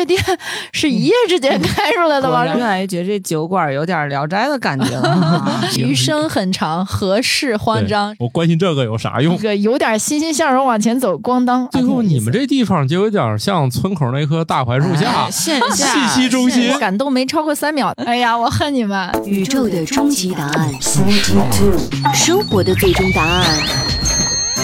[0.00, 0.18] 这店
[0.72, 2.46] 是一夜之间开出来的吗？
[2.46, 5.60] 越来越觉得这酒馆有点《聊斋》的感觉了。
[5.76, 8.14] 余生很长，何事慌张？
[8.18, 9.36] 我关心这个有啥用？
[9.36, 11.68] 这个有点欣欣向荣往前走，咣当！
[11.68, 17.92] 最后你们这地方就有点像村口那棵大槐树下，线下信息中心，感动没超过三秒。
[17.98, 19.10] 哎呀，我恨你们！
[19.26, 20.72] 宇宙的终极答案，
[22.14, 23.44] 生活的最终答案。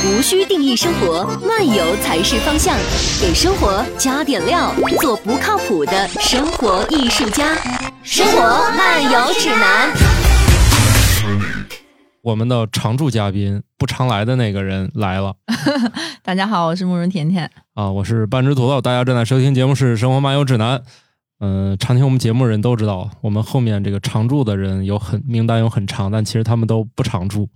[0.05, 2.77] 无需定义生活，漫游才是方向。
[3.21, 7.55] 给生活加点料，做不靠谱的生活艺术家。
[8.03, 8.39] 生活
[8.77, 9.91] 漫游指南。
[12.23, 15.35] 我们的常驻嘉宾不常来的那个人来了。
[16.23, 17.51] 大家好，我是慕容甜甜。
[17.75, 18.81] 啊，我是半只土豆。
[18.81, 20.79] 大家正在收听节目是《生活漫游指南》。
[21.41, 27.49] 嗯，常听我们节目人都知道，我们后面这个常驻的人有很名单有很长，但其实他们都不常驻。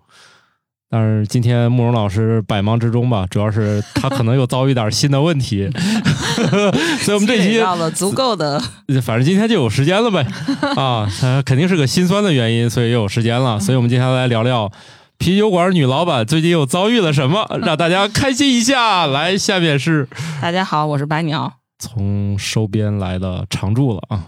[0.92, 5.70] 但是今天慕容老师百忙之中吧，主要是他可能又遭遇点新的问题，
[7.00, 8.60] 所以我们这期到了足够的，
[9.00, 10.26] 反正今天就有时间了呗。
[10.74, 13.60] 啊，他肯定是个心酸的原因，所以又有时间了。
[13.60, 14.68] 所以我们接下来聊聊
[15.16, 19.06] 啤酒馆女老板最近又遭遇了什么，让大家开心一下。
[19.06, 20.08] 来，下面是
[20.42, 24.24] 大家好，我是白鸟，从收编来的常驻了啊。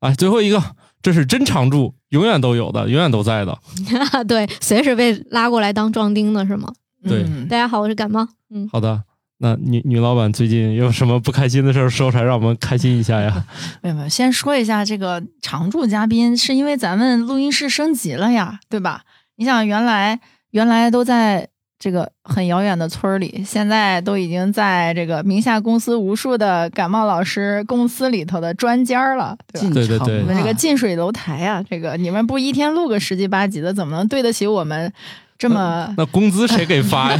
[0.00, 0.62] 哎，最后一个，
[1.02, 1.94] 这是真常驻。
[2.10, 3.58] 永远都有的，永远都在的。
[4.26, 6.72] 对，随时被拉过来当壮丁的是吗？
[7.06, 8.26] 对，大家好，我是感冒。
[8.50, 9.02] 嗯，好的。
[9.40, 13.44] 那女女老板最近有什么不开心的事儿说出来，让我们开心一下呀？
[13.82, 19.02] 没有没有，先说一下这个常驻嘉宾，是因为咱们录音室升级了呀，对吧？
[19.36, 20.18] 你想，原来
[20.50, 21.48] 原来都在。
[21.78, 34.92] 这个很遥远的村里，现在都已经在这个名下公司无数的感冒老师公司里头的专家了，对对对，我们这个近水楼台啊，这个你们不一天录个十集八集的，怎么能对得起我们
[35.38, 35.94] 这么？
[35.96, 37.18] 那工资谁给发呀？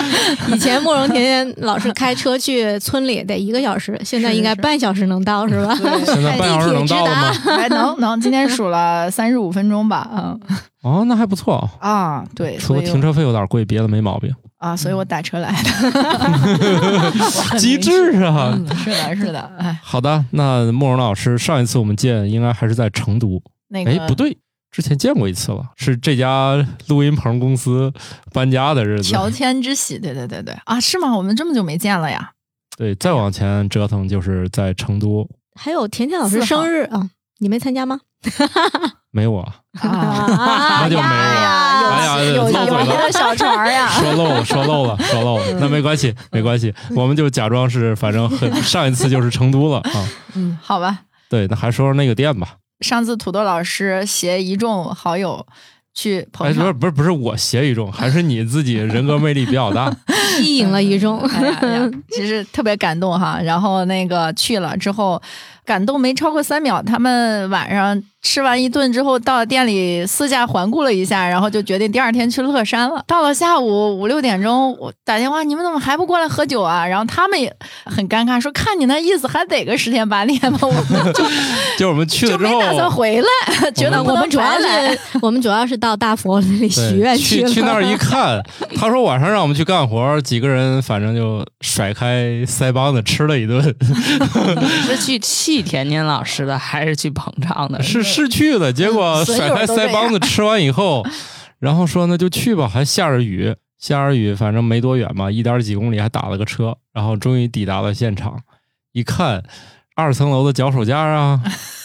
[0.52, 5.74] 以前慕容甜甜老是开车去村里得一个小时，现在应该半小时能到是吧？
[6.04, 7.32] 现在半小时能到吗？
[7.32, 10.40] 还能能，今天数了三十五分钟吧，嗯。
[10.82, 12.22] 哦，那还不错啊！
[12.36, 14.76] 对，除了停车费有点贵，别的没毛病啊。
[14.76, 17.10] 所以我打车来的，
[17.58, 18.54] 机智啊！
[18.84, 19.50] 是的，是的。
[19.58, 23.40] 哎，好的，那慕容老师，上一次我们见应该还是在成都。
[23.68, 24.36] 那个，哎，不对，
[24.74, 27.92] 之前见过一次了，是这家录音棚公司
[28.32, 29.08] 搬家的日子。
[29.08, 31.16] 乔迁之喜，对对对对啊，是吗？
[31.16, 32.32] 我们这么久没见了呀？
[32.76, 35.28] 对，再往前折腾就是在成都。
[35.54, 37.08] 还有甜甜老师生日啊，
[37.38, 38.00] 你没参加吗？
[39.14, 39.62] 没我啊，
[40.82, 41.06] 那就没我。
[41.06, 43.86] 哎呀，有有你的小船呀！
[43.94, 45.44] 说漏了，说漏了，说漏了。
[45.60, 50.08] 那没关系，没关系，我们就假装是，反正很上一次就是成都了啊。
[50.34, 51.02] 嗯，好吧。
[51.28, 52.56] 对，那还说说那个店吧。
[52.84, 55.46] 上次土豆老师携一众好友
[55.94, 59.90] 去捧场，不是不是不是我携一众，还是你自己 人格魅力比较大，
[60.36, 61.26] 吸引了一众。
[62.10, 63.40] 其实特别感动哈。
[63.42, 65.20] 然后那个去了之后。
[65.64, 73.02] 感动没超过三秒，他们晚上吃完一顿之后，到店里私下环顾了一下，然后就决定第二天去乐山了。
[73.06, 76.86] 到了下午五六点钟，我打电话，你们怎么还不过来喝酒啊？
[76.86, 77.54] 然后他们也
[77.84, 80.58] 很尴尬，说看你那意思，还得个十天八天吧。
[80.62, 81.24] 我们就
[81.78, 87.50] 就我们去了之后，没打算回来，觉得我们主要是我们主要是到大佛那里许愿去了。
[87.50, 88.42] 去那儿一看，
[88.76, 93.62] 他说晚上让我们去干活，几个人反正就甩开腮帮子吃了一顿。
[94.86, 95.53] 是去气。
[95.56, 97.82] 去甜甜老师的还是去捧场的？
[97.82, 101.06] 是是去的，结果甩开腮帮子吃完以后，
[101.58, 108.40] 然后说那就去吧，还下着雨，下着雨，反正没多远嘛，一点几公里，还打了个车，然后终于抵达了现场，
[108.92, 109.42] 一看。
[109.96, 111.40] 二层楼的脚手架啊，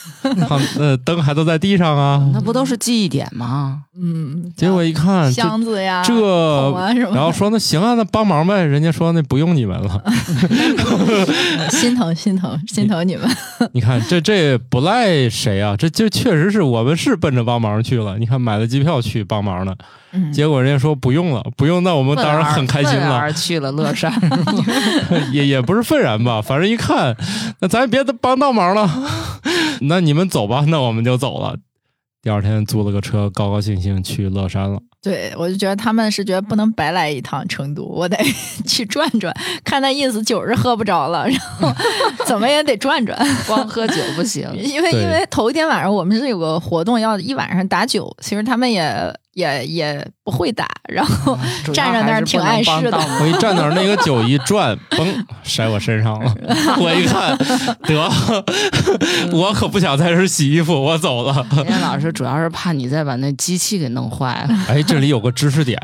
[0.48, 3.84] 他呃灯还都在地上啊，那不都是记忆点吗？
[4.02, 6.14] 嗯，结果一看箱子呀，这
[7.14, 8.64] 然后说那行啊，那帮忙呗。
[8.64, 10.04] 人家说那不用你们了，
[11.72, 13.30] 心疼心疼心疼你们。
[13.74, 15.76] 你 看这这不赖谁啊？
[15.78, 18.18] 这这确实是我们是奔着帮忙去了。
[18.18, 19.76] 你看买了机票去帮忙的。
[20.34, 23.32] 结果人家说不用了，不用，那我们当然很开心了。
[23.32, 24.12] 去了乐山，
[25.32, 27.16] 也也不是愤然吧，反正一看，
[27.60, 28.90] 那咱也别帮倒忙了，
[29.82, 31.58] 那你们走吧， 那我们就走了。
[32.22, 34.80] 第二天租了个车，高高兴兴去乐山了。
[35.02, 38.18] 对，我就觉得他们是觉得不能白来一趟成都， 我得
[38.68, 39.34] 去转转。
[39.64, 41.74] 看那意思，酒是喝不着了，然后
[42.26, 43.18] 怎么也得转转，
[43.48, 44.46] 光喝酒不行。
[44.56, 49.14] 因为因为头一天晚上我们是有个活动，要一晚上打酒，其实他们也。
[49.36, 51.36] 也也不会打，然后
[51.74, 52.98] 站在那儿挺碍事的。
[53.20, 56.32] 我一站那儿，那个酒一转，嘣，甩我身上了。
[56.80, 57.36] 我一看，
[57.84, 61.46] 得，我可不想在这洗衣服，我走了。
[61.68, 64.56] 严老师主要是怕你再把那机器给弄坏了。
[64.68, 65.80] 哎，这里有个知识点，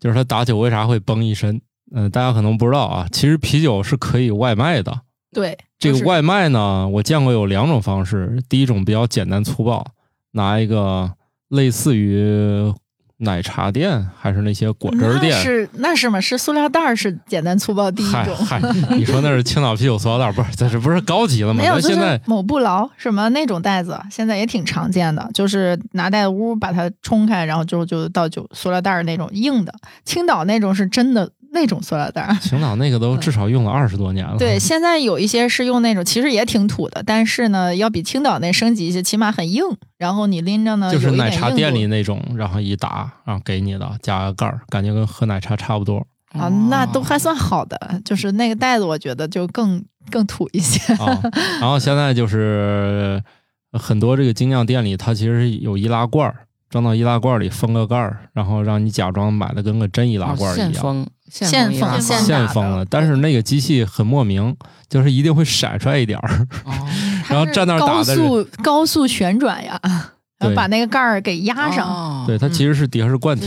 [0.00, 1.60] 就是他打酒为啥会崩一身？
[1.94, 5.00] 嗯，大家可能不知道啊，其实啤酒是可以外卖的。
[5.34, 8.42] 对，这个外卖呢，我见过有两种方式。
[8.48, 9.86] 第一种比较简单粗暴，
[10.32, 11.12] 拿一个
[11.50, 12.72] 类似于
[13.18, 16.20] 奶茶店还是那些果汁店，是那是吗？
[16.20, 18.36] 是塑料袋儿是简单粗暴第一种。
[18.44, 20.56] 嗨嗨，你说那是青岛啤酒塑料袋儿，不是？
[20.56, 21.62] 这这不是高级了吗？
[21.62, 29.72] 没有，现在某不劳什么那种袋子，现在也挺常见的，就是拿袋屋把它冲开，然后就就倒酒塑料袋儿那种硬的。
[30.04, 32.36] 青岛那种是真的那种塑料袋儿。
[32.42, 34.36] 青岛那个都至少用了二十多年了。
[34.36, 39.62] 对，现在有一些是用那种，其实也挺土的，但是呢，要比青岛那升级一些，起码很硬。
[39.96, 50.92] 然后你拎着呢，就是奶茶店里那种，然后一打，然后给你的，加个盖儿，感觉跟喝奶茶差不多啊，那都还算好的，就是那个袋子，我觉得就更更土一些。
[50.94, 51.18] 啊。
[51.60, 53.22] 然后现在就是
[53.72, 60.72] 很多这个精酿店里，它其实有易拉罐儿，装到易拉罐儿里封个盖儿，然后让你假装买的跟个真易拉哦罐儿一样。
[60.72, 64.56] 现封现封现封了，但是那个机器很莫名，
[64.88, 66.72] 就是一定会闪出来一点儿， 哦
[67.28, 69.78] 然后站那儿打高的高，速高速旋转呀，
[70.40, 71.88] 然后把那个盖儿给压上。
[71.88, 73.46] 哦对，它其实是底下是罐体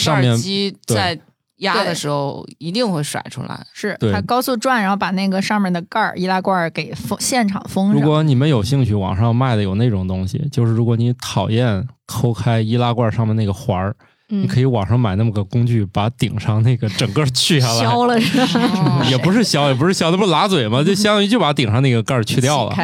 [0.00, 1.16] 上面机对在
[1.56, 3.66] 压的时候一定会甩出来。
[3.72, 8.00] 是它高速转，然后把那个上面的盖儿易拉罐儿给封现场封上。
[8.00, 17.80] 如果你们有兴趣，网上卖的有那种东西，就是如果你讨厌抠开易拉罐上面那个环儿，嗯你可以网上买那么个工具，把顶上那个整个去下来。
[17.80, 18.60] 削了是吧？
[18.74, 20.82] 哦也不是削，也不是削，那不是拉嘴吗？
[20.84, 22.74] 就相当于就把顶上那个盖儿去掉了。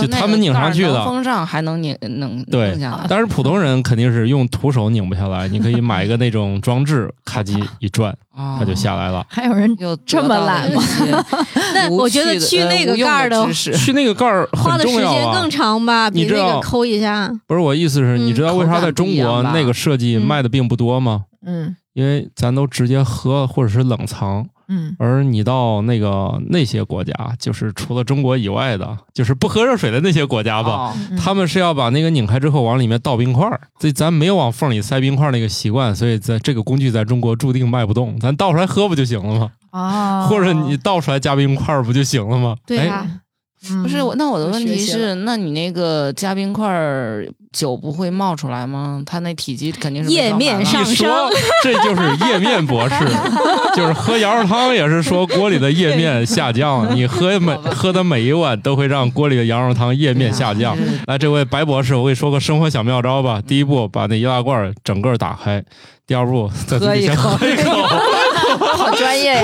[0.00, 2.76] 就他们拧上去的能封上还能拧能对。
[3.08, 9.26] 但是普通人肯定是用徒手拧不下来，你可以买一个那种装置，咔叽一转，哦它就下来了。
[9.28, 10.82] 还有人有这么懒吗？
[11.74, 15.48] 那我觉得去那个盖儿的去那个盖儿花的时间更。
[15.50, 17.28] 长吧，比那个抠一下。
[17.46, 21.24] 不是我意思是，嗯你知道为啥在中国那个设计嗯卖的并不多吗？
[21.44, 38.18] 嗯因为咱都直接喝或者是冷藏，嗯而你到那个那些国家，就是除了中国以外的，就是不喝热水的那些国家吧，哦嗯他们是要把那个拧开之后往里面倒冰块儿，所以咱没有往缝里塞冰块儿那个习惯，所以在这个工具在中国注定卖不动。
[38.20, 39.50] 咱倒出来喝不就行了吗？
[39.70, 42.56] 啊，或者你倒出来加冰块儿不就行了吗？
[42.58, 43.06] 哎对呀，
[43.70, 49.02] 嗯不是我，那我的问题是，那你那个加冰块儿酒不会冒出来吗？
[49.04, 51.08] 它那体积肯定是被页装满了面上升
[51.62, 52.94] 这就是液面博士，
[53.74, 60.76] 就是喝羊肉汤也是说锅里的液面下降， 你喝每喝的每一碗都会让锅里的羊肉汤液面下降。
[61.06, 63.42] 来，这位白博士，我给你说个生活小妙招吧。
[63.44, 65.60] 第一步，把那易拉罐整个打开；
[66.06, 67.72] 第二步，在自己先喝一口。
[68.76, 69.42] 好专业呀。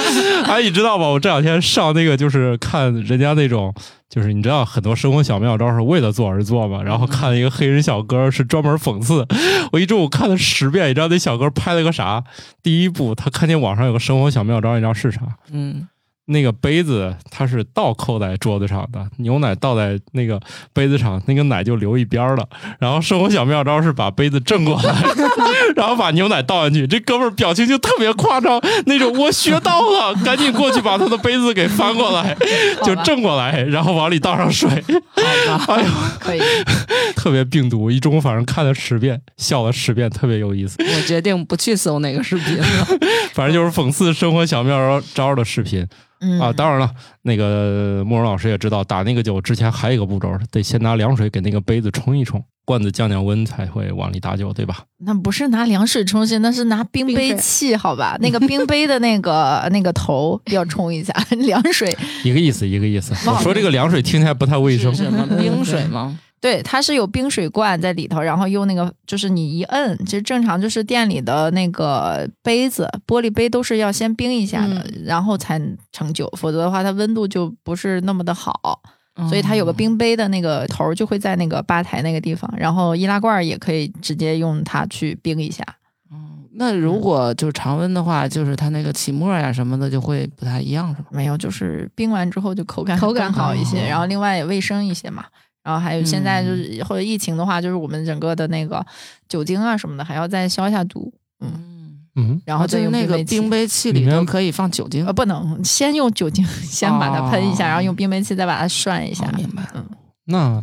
[0.46, 1.06] 哎，你知道吧？
[1.08, 3.74] 我这两天上那个就是看人家那种，
[4.08, 6.82] 就是你知道很多生活小妙招是为了做而做嘛。
[6.82, 9.26] 然后看了一个黑人小哥是专门讽刺，
[9.72, 10.88] 我一中午看了十遍。
[10.88, 12.22] 你知道那小哥拍了个啥？
[12.62, 15.20] 第一步，他看见网上有个生活小妙招，你知道是啥？
[15.52, 15.86] 嗯，
[16.26, 20.40] 那个杯子它是倒扣在桌子上的，牛奶倒在那个
[20.72, 22.48] 杯子上，那个奶就流一边儿了。
[22.78, 24.94] 然后生活小妙招是把杯子正过来，
[25.76, 26.86] 然后把牛奶倒进去。
[26.86, 32.34] 这哥们儿表情就特别夸张，那种我学到了，赶紧过去把他的杯子给翻过来，
[32.82, 34.70] 就正过来，然后往里倒上水。
[34.70, 35.90] 哎呦，
[36.20, 36.40] 可以，
[37.14, 40.76] 特别病毒，一中午反正看了十遍，笑了十遍，特别有意思。
[40.82, 42.66] 我决定不去搜那个视频了。
[43.34, 45.86] 反正就是讽刺生活小妙招的视频。
[46.24, 46.90] 嗯啊，当然了，
[47.22, 54.78] 那个慕容老师也知道，打那个酒之前还有一个步骤，得先拿凉水给那个杯子冲一冲，罐子降降温才会往里打酒，对吧？
[55.04, 58.16] 那不是拿凉水冲洗，那是拿冰杯器，好吧？
[58.20, 63.12] 那个冰杯的那个那个头要冲一下， 凉水一个意思，一个意思。
[63.26, 66.18] 忘了我说这个凉水听起来不太卫生是，什么冰水吗？
[66.44, 75.58] 对，它是有冰水罐在里头，然后用那个就是你一摁，其实正常就是店里的那个杯子，玻璃杯都是要先冰一下的，然后才
[75.90, 78.78] 盛酒，否则的话它温度就不是那么的好。
[79.26, 85.64] 所以它有个冰杯的那个头儿就会在那个吧台那个地方，然后易拉罐儿也可以直接用它去冰一下。
[86.12, 86.44] 嗯。
[86.56, 91.08] 那如果就是常温的话，就是它那个起沫呀什么的就会不太一样，是吧？
[91.10, 95.24] 没有，就是冰完之后就口感口感好一些，哦然后另外也卫生一些嘛。
[95.64, 98.84] 然后还有现在就是或者疫情的话，就是我们整个的那个
[99.28, 105.12] 酒精啊什么的还要再消一下毒，嗯，嗯，然后再用就那个冰冰杯器里面里都可以放酒精呃，。
[105.12, 109.26] 不能先用酒精先把它喷一下，哦然后用冰杯器再把它涮一下。
[109.26, 109.66] 哦明白。
[109.74, 109.84] 嗯。
[110.26, 110.62] 那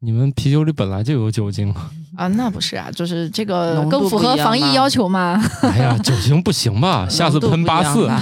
[0.00, 1.74] 你们啤酒里本来就有酒精，
[2.16, 5.42] 啊，那不是啊，就是这个更符合防疫要求嘛。
[5.62, 7.06] 哎呀，酒精不行吧？
[7.10, 8.06] 下次喷八四。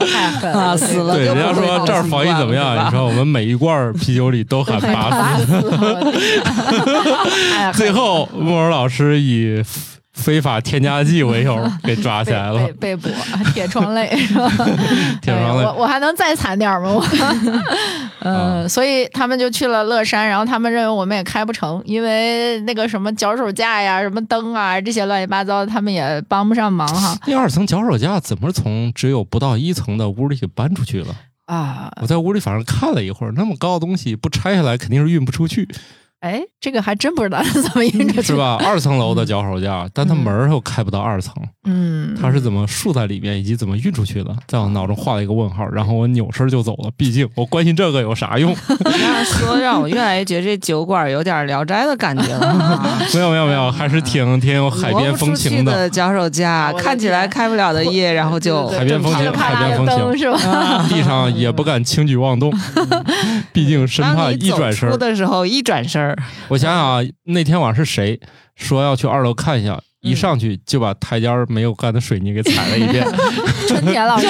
[0.00, 2.86] 太狠啊了，死了对，人家说这儿防疫怎么样？
[2.86, 5.44] 你说我们每一罐啤酒里都含八四。
[7.74, 9.62] 最后，莫尔老师以
[10.14, 12.72] 非法添加剂为由 给抓起来了被。
[12.72, 13.10] 被被捕，
[13.52, 14.48] 铁窗泪是吧？
[15.20, 16.92] 铁窗泪哎我我还能再惨点吗？
[16.94, 17.04] 我，
[18.20, 31.14] 嗯、啊所以他们就去了乐山，然后他们认为我们也开不成，因为那个什么脚手架呀、什么灯啊这些乱七八糟的，他们也帮不上忙哈第二层脚手架怎么从只有不到一层的屋里给搬出去了？
[31.46, 31.90] 啊。
[32.00, 35.68] 我在屋里反正看了一会儿，那么高的东西不拆下来肯定是运不出去，
[36.24, 38.34] 哎，这个还真不知道是怎么运出去，是？
[38.34, 38.56] 吧？
[38.64, 44.34] 二层楼的脚手架，但它门儿又开不到二层，嗯，它是怎么竖在里面，以及怎么运出去的？
[44.46, 46.90] 在我脑中画了一个问号，然后我扭身就走了。
[46.96, 48.56] 毕竟我关心这个有啥用？
[48.84, 52.98] 这样说让我越来越觉得这酒馆有点《聊斋》的感觉了。
[53.12, 55.72] 没有没有没有，还是挺挺有海边风情的。
[55.72, 60.86] 的脚手架，看起来开不了的夜，然后就海边风情海边风情是吧？
[60.88, 62.50] 地上也不敢轻举妄动，
[63.52, 64.96] 毕竟生怕当你走一转身出。
[64.96, 66.13] 的时候，一转身
[66.48, 68.20] 我想想啊，那天晚上是谁
[68.56, 69.80] 说要去二楼看一下？
[70.04, 73.02] 一上去就把台阶儿没有干的水泥给踩了一遍。
[73.66, 74.26] 春田老师，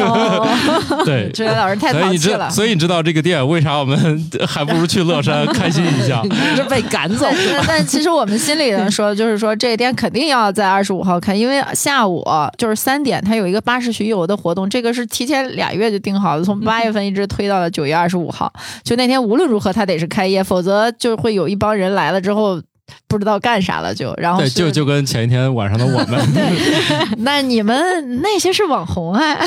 [0.00, 2.50] 哦对，春田老师太所以你知，淘气了。
[2.50, 3.98] 所以你知道这个店为啥我们
[4.46, 6.22] 还不如去乐山开心一下？
[6.54, 7.26] 是被赶走
[7.66, 7.84] 但。
[7.84, 12.24] 其实我们心里人说，就是说这个店肯定要在二十五号开，因为下午
[12.56, 18.52] 就是三点，它有一个巴士巡游的活动，这个是提前俩月就定好的，从八月份一直推到了九月二十五号。
[18.84, 22.62] 就那天无论如何它得是开业，否则就会有一帮人来了之后
[23.06, 26.20] 不知道干啥了就，然后对，就就跟前一天晚上的我们，
[27.18, 29.38] 那你们那些是网红哎，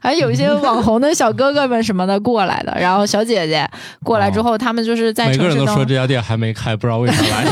[0.00, 3.68] 还有一些 网红的小哥哥们什么的过来的，然后小姐姐
[4.02, 7.44] 过来之后，他们就是在哦每个人都说这家店还没开，不知道为啥来，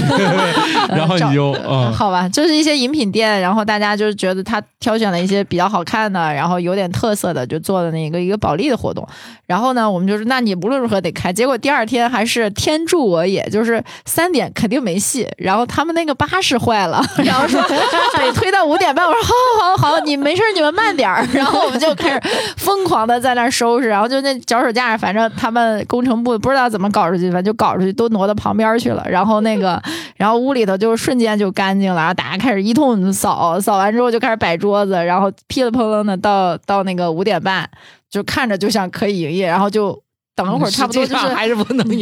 [0.96, 9.06] 然后你就嗯，好吧，就是一些饮品店，然后大家就是觉得他挑选了一些比较好看的，然后有点特色的，就做的那个一个保利的活动。
[9.46, 11.32] 然后呢，我们就是那你无论如何得开。
[11.32, 15.13] 结果第二天还是天助我也，就是三点肯定没戏。
[15.36, 19.06] 然后他们那个巴士坏了，然后说得推到五点半。
[19.06, 21.26] 我说好好好，你没事你们慢点儿。
[21.32, 22.20] 然后我们就开始
[22.56, 29.04] 疯狂的在那儿收拾，然后就那脚手架，反正他们工程部不知道怎么搞出去，反正就搞出去，都挪到旁边去了。
[29.08, 29.80] 然后那个，
[30.16, 37.68] 然后屋里头就瞬间就干净了，然后大家开始一通扫，扫完之后就开始摆桌子，然后噼里啪啦的到到那个五点半，
[38.10, 40.00] 就看着就像可以营业，然后就
[40.36, 41.26] 等了会儿，差不多就是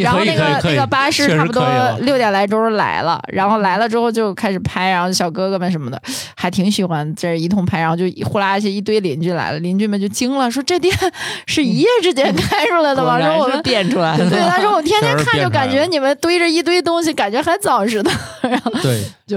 [0.02, 1.62] 然后那个那个巴士差不多
[2.00, 6.00] 六点来钟来了，然后来了之后就开始拍，然后小哥哥们什么的
[6.36, 10.94] 还挺喜欢这一通拍，然后就呼啦一下一堆邻居来了，邻居们就惊了，说这店
[11.46, 13.18] 是一夜之间开出来的吗？
[13.18, 13.62] 然是说我们。
[13.62, 14.28] 变出来的。
[14.28, 18.10] 对，他说我天天看就感觉你们堆着一堆东西，感觉还早似的。
[18.42, 18.72] 然后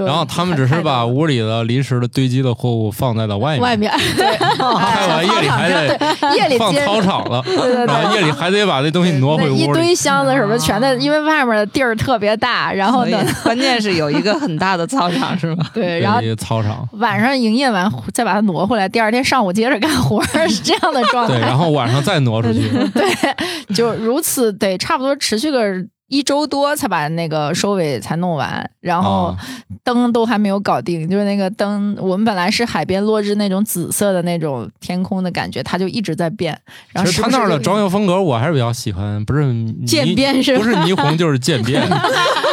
[0.04, 3.92] 然后他们只是把屋里的临时的堆积的货物放在了外面，外面
[4.58, 9.66] 开完夜里还得对夜里放接操场了，对对然后夜里还得把那东西挪回屋里。
[9.72, 15.64] 堆箱子什么全在，因为外面的地儿特别大，然后呢， 关键是有一个很大的操场，是吧？
[15.72, 21.46] 对，然后一个操场，晚上营业完再把它挪回来，第二天上午接着干活儿，是这样的状态对，态。
[21.48, 22.68] 然后晚上再挪出去。
[22.94, 25.60] 对，就如此得差不多持续个
[26.08, 29.36] 一周多才把那个收尾才弄完，然后啊，
[29.82, 36.56] 灯都还没有搞定，就是那个灯，我们本来是海边落日那种紫色的那种天空的感觉，它就一直在变。
[36.92, 41.82] 然后其实他那儿的装修风格我还是比较喜欢，不是 霓渐变是不是霓虹就是渐变。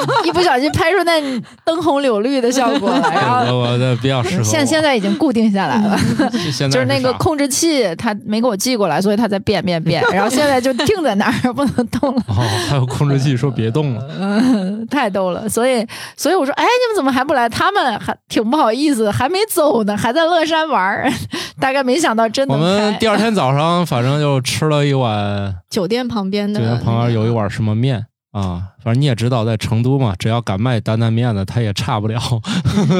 [0.25, 1.21] 一不小心拍出那
[1.63, 3.55] 灯红柳绿的效果来，然后。
[3.55, 4.43] 我我的比较适合。
[4.43, 5.97] 现现在已经固定下来了，
[6.51, 12.23] 现在就是那个控制器，它没给我寄过来，所以它在变变变，然后现在就定在那儿不能动了。
[12.27, 14.07] 哦，还有控制器说别动了。
[14.17, 15.85] 嗯， 太逗了，所以
[16.15, 17.49] 所以我说，哎，你们怎么还不来？
[17.49, 21.11] 他们还挺不好意思，还没走呢，还在乐山玩儿，
[21.59, 22.59] 大概没想到真的我。
[22.59, 32.19] 们第二天早上 反正就吃了一碗，酒店旁边的酒店旁边有一碗什么面啊，反正你也知道，在成都嘛，只要敢卖担担面的，他也差不了。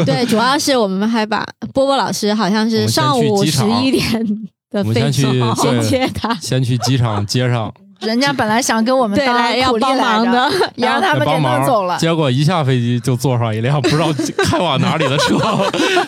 [0.06, 4.04] 对，主要是我们还把波波老师好像是上午十一点
[4.70, 5.24] 的飞机
[5.56, 11.98] 先接他，先去机场接上， 人家本来想跟我们来要苦力来帮忙，的， 也让他们给帮忙弄走了。
[11.98, 14.08] 结果一下飞机就坐上一辆不知道
[14.46, 15.38] 开往哪里的车，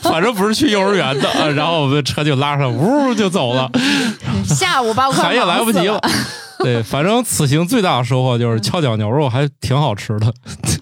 [0.02, 3.70] 反正不是去幼儿园的，啊然后我们的车就拉上，呜就走了，
[4.46, 6.00] 下午把我快喊也来不及了。
[6.60, 10.34] 对，反正此行最大的收获就是跷脚牛肉还挺好吃的。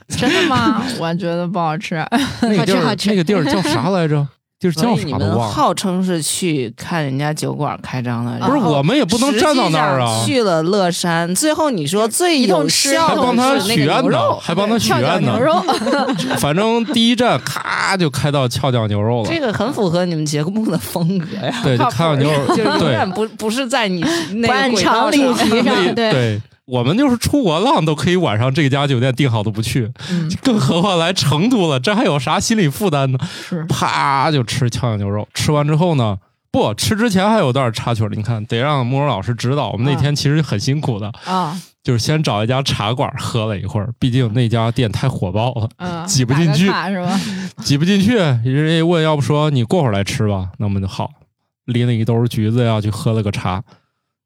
[0.07, 0.81] 真的吗？
[0.99, 1.95] 我觉得不好吃。
[2.41, 4.25] 那个地儿好吃好，吃那个地儿叫啥来着？
[4.63, 5.53] 就是叫所以你们啥都忘了。
[5.53, 10.37] 号称是去看人家酒馆开张的，不是，然后我们也不能站到那儿啊实际上。
[10.37, 15.33] 去了乐山，最后你说最一有效的还帮他是那个许愿呢，还帮他许 跷脚愿呢。
[15.33, 15.61] 牛肉，
[16.39, 19.39] 反正第一站咔就开到跷脚牛肉了这。
[19.43, 21.53] 个很符合你们节目的风格呀。
[21.61, 24.01] 对，就靠谱开到牛肉，就是永对远不不是在你
[24.35, 25.49] 那个轨常理道上
[25.93, 33.19] 对，我们就是出国浪都可以晚上这家酒店订好都不去，嗯， 更何况来成都了，这还有啥心理负担呢？
[33.47, 36.17] 是啪就吃荞阳牛肉，吃完之后呢，
[36.51, 39.71] 不吃之前还有段插曲儿，你看得让慕容老师指导。
[39.71, 47.19] 我们那天其实很辛苦的，啊，就是先找一家茶馆喝了一会儿，毕竟那家店太火爆了，嗯， 挤不进去是吧？
[47.61, 48.15] 挤不进去。
[48.15, 51.09] 人家问，要不说你过会儿来吃吧，那我们就好，
[51.65, 53.61] 拎了一兜橘子呀，去喝了个茶。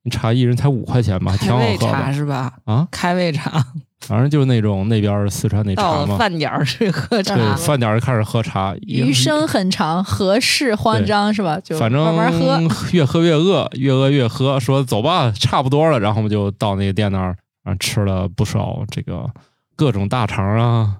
[0.09, 2.53] 茶一人才五块钱吧，挺开好喝胃茶的是吧？
[2.65, 2.87] 啊。
[2.91, 3.63] 开胃茶，
[4.01, 11.59] 反正就是那种那边四川那茶嘛，饭点儿去喝茶对，饭点儿就开始喝茶，余生很长，何事慌张是吧？
[11.63, 12.59] 就反正慢慢喝。
[12.91, 14.59] 越喝越饿，越饿越喝。
[14.59, 15.99] 说走吧，差不多了。
[15.99, 19.29] 然后我们就到那个店那儿，啊，吃了不少这个
[19.75, 20.97] 各种大肠啊，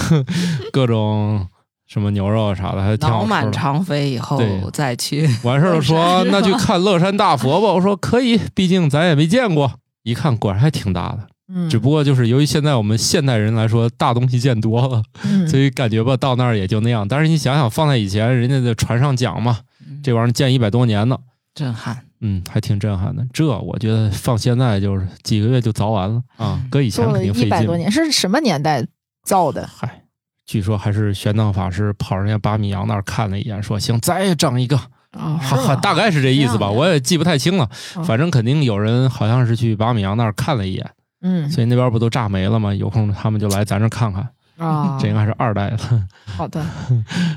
[0.72, 1.48] 各种
[1.86, 3.50] 什么牛肉啥的，还挺好吃脑满的。
[3.52, 4.40] 肠肥以后
[4.72, 7.68] 再去， 完事儿了说 那去看乐山大佛吧。
[7.72, 9.72] 我说可以，毕竟咱也没见过。
[10.02, 17.06] 一看果然还挺大的，嗯，只不过就是由于现在我们现代人来说，大东西见多了，嗯所以感觉吧到那儿也就那样。
[17.06, 19.58] 但是你想想，放在以前，人家在船上讲嘛，
[20.02, 21.18] 这玩意儿建一百多年呢。
[21.54, 22.02] 震撼。
[22.20, 23.24] 嗯，还挺震撼的。
[23.32, 27.76] 这我觉得放现在就是几个月就凿完了啊，搁以前肯定费劲一百多。
[27.76, 28.84] 年，是什么年代
[29.24, 29.68] 造的？
[29.70, 30.02] 嗨，
[30.46, 34.76] 据说还是玄奘法师跑人家巴米扬那儿看了一眼，说行，再整一个，
[35.10, 37.68] 啊哈哈， 大概是这意思吧，我也记不太清了。
[37.96, 40.88] 嗯反正肯定有人好像是去巴米扬那儿看了一眼，
[41.22, 42.72] 嗯所以那边不都炸没了吗？
[42.72, 44.28] 有空他们就来咱这儿看看。
[44.58, 45.78] 啊， 这应该是二代了。
[46.24, 46.64] 好的，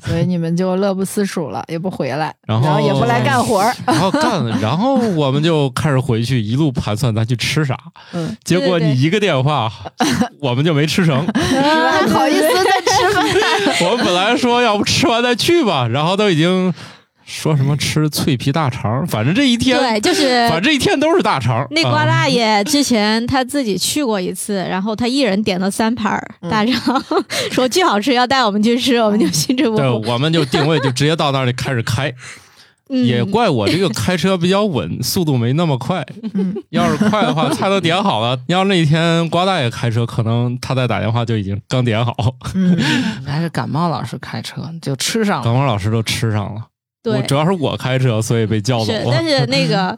[0.05, 3.75] 所以你们就乐不思蜀了，也不回来，然后也不来干活儿。
[3.85, 7.77] 然后干了，然后我们就开始回去，一路盘算咱去吃啥。
[8.13, 9.69] 嗯，结果你一个电话，
[10.39, 11.27] 我们就没吃成。
[11.27, 12.47] 还好意思？
[13.85, 16.73] 我们本来说要不吃完再去吧，然后都已经
[17.25, 21.67] 说什么吃脆皮大肠，反正这一天，对，就是反正这一天都是大肠。
[21.71, 27.03] 那瓜啊大爷之前他自己去过一次，然后他一人点了三盘儿大肠，
[27.51, 30.11] 说巨好吃，要带我们去吃，我们就兴致勃对，勃。
[30.11, 32.11] 我们就定位就直接到那里开始开，
[32.89, 36.05] 嗯也怪我这个开车比较稳，速度没那么快。
[36.33, 38.39] 嗯要是快的话，菜都点好了。
[38.47, 42.13] 要那天瓜大爷开车，可能他在打电话就已经刚点好，
[42.55, 42.77] 嗯，
[43.25, 45.43] 还是感冒老师开车就吃上了。
[45.43, 46.65] 感冒老师都吃上了。
[47.05, 49.03] 我对，主要是我开车，所以被叫走，了。
[49.11, 49.97] 但是 那个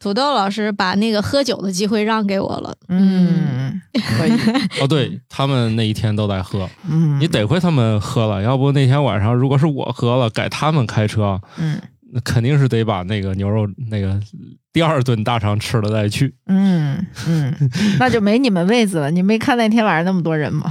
[0.00, 2.74] 土豆老师把那个喝酒的机会让给我了。
[2.88, 4.32] 嗯，可以，
[4.80, 11.80] 哦，对他们那一天都在喝，嗯，你得亏他们喝了，要不那天晚上如果是我喝了，改他们开车，嗯
[12.16, 14.20] 那肯定是得把那个牛肉那个
[14.72, 16.32] 第二顿大肠吃了再去。
[16.46, 17.52] 嗯嗯，
[17.98, 19.10] 那就没你们位子了。
[19.10, 20.70] 你没看那天晚上那么多人吗？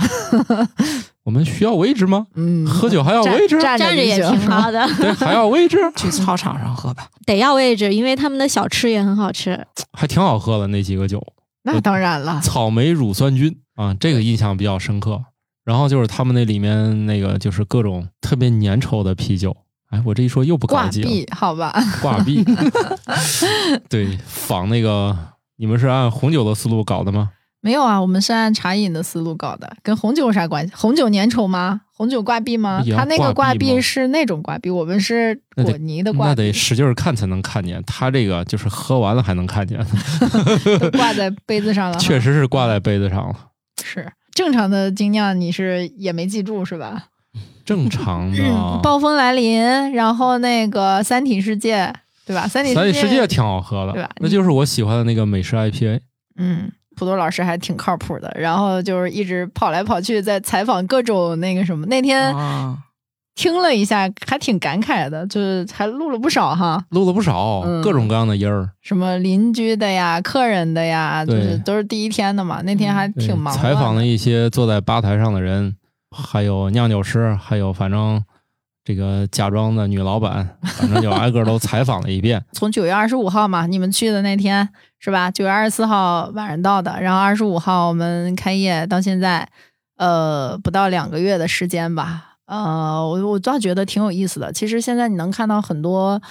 [1.26, 2.28] 我们需要位置吗？
[2.36, 3.60] 嗯，喝酒还要位置？
[3.60, 7.10] 站站着也挺好的， 对，还要位置，去操场上喝吧。
[7.28, 9.68] 得要位置，因为他们的小吃也很好吃。
[9.92, 11.22] 还挺好喝的那几个酒，
[11.64, 15.22] 那当然了，草莓乳酸菌啊，这个印象比较深刻。
[15.66, 19.56] 然后就是他们那里面那个就是各种特别粘稠的啤酒。
[19.94, 21.08] 哎，我这一说又不挂高级了。
[21.08, 21.72] 壁好吧？
[22.02, 22.44] 挂壁，
[23.88, 25.16] 对，仿那个，
[25.58, 27.30] 你们是按红酒的思路搞的吗？
[27.62, 30.74] 没有啊，我们是按茶饮的思路搞的，跟红酒有啥关系？
[30.76, 31.82] 红酒粘稠吗？
[31.96, 32.92] 红酒挂壁吗也？
[32.92, 39.80] 要它那个挂挂壁是那种挂壁，我们是果泥的挂那，得使劲儿看才能看见，他这个就是喝完了还能看见，
[40.82, 41.98] 都挂在杯子上了。
[42.00, 43.36] 确实是挂在杯子上了。
[43.86, 47.06] 是正常的精酿，你是也没记住是吧？
[47.66, 49.62] 正常的，嗯，暴风来临，
[49.94, 51.86] 然后那个《三体世界》，
[52.26, 52.46] 对吧？
[52.50, 56.00] 《三体三体世界界》挺好喝的对吧，那就是我喜欢的那个美式 IPA。
[56.38, 61.86] 嗯，土豆老师还挺靠谱的，然后就是一直跑来跑去，在采访各种那个什么。
[61.86, 62.78] 那天啊，
[63.36, 67.82] 听了一下，还挺感慨的，就是还录了不少哈，录了不少，嗯。
[67.82, 72.62] 各种各样的音儿，什么邻居的呀、客人的呀，就是都是第一天的嘛。
[72.64, 75.76] 那天还挺忙采访了，一些坐在吧台上的人，
[76.14, 78.24] 还有酿酒师，还有反正
[78.86, 82.46] 这个假装的女老板， 反正就挨个都采访了一遍。
[82.54, 85.32] 从九月二十五号嘛，你们去的那天是吧？
[85.32, 89.50] 九月二十四号晚上到的，然后二十五号我们开业到现在，
[89.98, 92.36] 呃，不到两个月的时间吧。
[92.46, 94.52] 呃，我我倒觉得挺有意思的。
[94.52, 96.22] 其实现在你能看到很多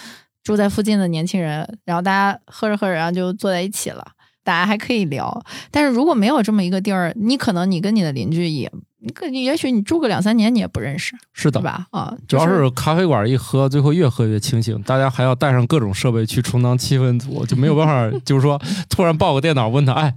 [0.45, 4.05] 住在附近的年轻人，然后大家喝着喝着，然后就坐在一起了，
[4.45, 5.43] 大家还可以聊。
[5.71, 8.71] 但是如果没有这么一个地儿，你可能你跟你的邻居也，
[9.05, 11.87] 你可也许你住个两三年你也不认识，是的对，吧？
[11.91, 20.15] 啊，主要是咖啡馆一喝，最后越喝越清醒，大家还要带上各种设备去充当气氛组，就没有办法， 就是说突然抱个电脑问他，哎，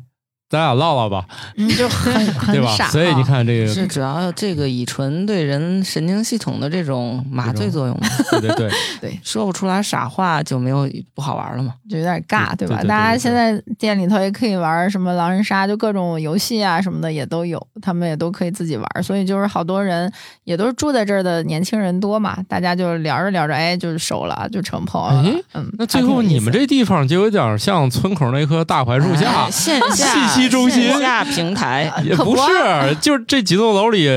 [0.47, 1.25] 咱俩唠唠吧，
[1.57, 2.87] 嗯，就很 很对吧傻。？
[2.89, 11.73] 所以你，看这个，是主要这个乙醇对人神经系统的这种麻醉作用嘛， 对对对， 对，说不出来傻话就没有不好玩了嘛。
[11.89, 19.03] 就有点尬，对对对大家现在店里头也可以玩什么狼人杀，就各种游戏啊什么的也都有，他们也都可以自己玩。
[19.03, 20.11] 所以就是好多人
[20.43, 25.41] 也都是住在这儿的年轻人多嘛，大家就聊着聊着，哎，就是熟了，就成朋友。
[25.53, 34.09] 嗯，那最后你们这这地方就有点像村口那棵大槐树下哎，线下中心线下平台， 也不是， 就是这几栋楼里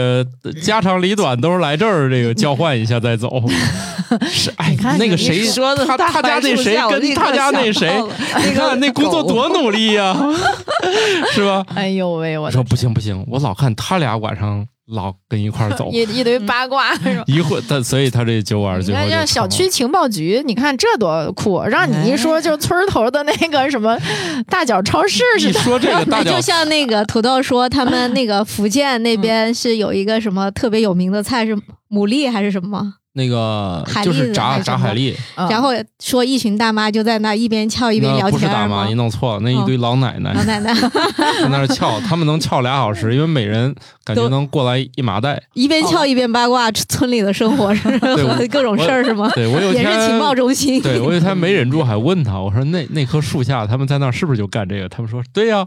[0.62, 3.28] 家长里短都是来这儿这个交换一下再走。
[4.30, 8.02] 是哎你，看那个你谁说的他他家那谁跟他家那谁，
[8.46, 10.16] 你看那工作多努力呀，
[11.34, 11.62] 是吧？
[11.74, 17.24] 哎呦喂，我说不行不行，我老看他俩晚上老跟一块儿走， 一一堆八卦是吧？
[17.26, 21.62] 一会他所以他这酒馆就看让小区情报局，你看这多酷！
[21.64, 23.98] 让你一说，就村头的那个什么
[24.48, 25.50] 大脚超市似的。
[25.50, 31.54] 一说这个大脚那 就像那个土豆说，他们那个福建那边是有一个什么特别有名的菜是
[31.90, 32.94] 牡蛎还是什么？
[33.18, 38.94] 那个海就是炸炸海蛎，嗯然后说一群大妈就在那一边撬一边聊天不是大妈，你？
[38.94, 40.72] 弄错了，那一堆老奶奶老奶奶
[41.42, 45.42] 在那儿撬，他们能撬俩小时，因为每人感觉能过来一麻袋。
[45.54, 49.28] 一边撬一边八卦村里的生活是我和各种事儿是吗？
[49.34, 50.80] 对我有一也是情报中心。
[50.80, 54.88] 对我有一天没忍住，还问他，我说那那棵树下他们在那儿是不是就干这个？
[54.88, 55.66] 他们说对呀、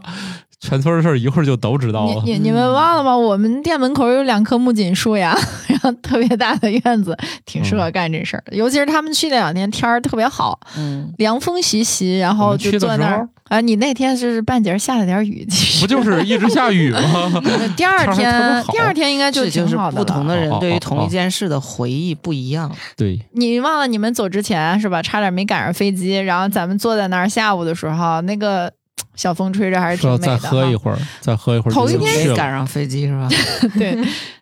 [0.62, 2.22] 全村的事儿一会儿就都知道了。
[2.24, 3.16] 你你你们忘了吗？
[3.16, 8.56] 我们店门口有两棵木槿树呀，然后特别大的院子，挺适合干这事儿的。
[8.56, 13.28] 尤其是他们去那两天天儿特别好，嗯，凉风习习，然后就坐那儿。
[13.48, 17.42] 啊，你那天是半截下了点雨，其实不就是一直下雨吗？
[17.76, 20.04] 第二天第二天应该就挺好的了。
[20.04, 22.70] 不同的人对于同哦一件事的回忆不一样。
[22.96, 25.02] 对，你忘了你们走之前是吧？
[25.02, 28.72] 差点没赶上飞机，然后咱们坐在那儿下午的时候，那个
[29.14, 30.48] 小风吹着还是挺说再美的再。
[30.48, 32.30] 喝一会儿，再喝一会儿头一天去了。
[32.30, 33.28] 没赶上飞机是吧？
[33.78, 33.96] 对，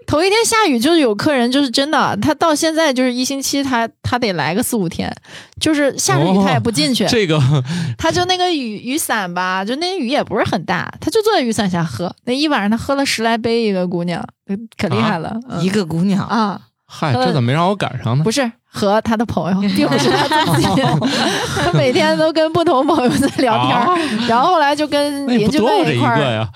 [0.07, 5.13] 头一天下雨，就是有客人，就是真的，他到现在就是一星期他，他得来个四五天，
[5.61, 7.41] 就是下着雨他也不进去， 这个
[7.99, 14.25] 他就那个雨雨伞吧，就那雨也不是很大，他就坐在雨伞下喝，那一晚上他喝了十来杯，一个姑娘
[14.77, 16.61] 可厉害了，嗯一个姑娘，啊，
[16.92, 18.24] 嗨，这怎么没让我赶上呢？
[18.24, 20.83] 不是和他的朋友， 并不是他自己，
[21.64, 23.96] 他每天都跟不同朋友在聊天，啊
[24.29, 26.20] 然后后来就跟邻居不多我这们一块儿。
[26.20, 26.48] 呀。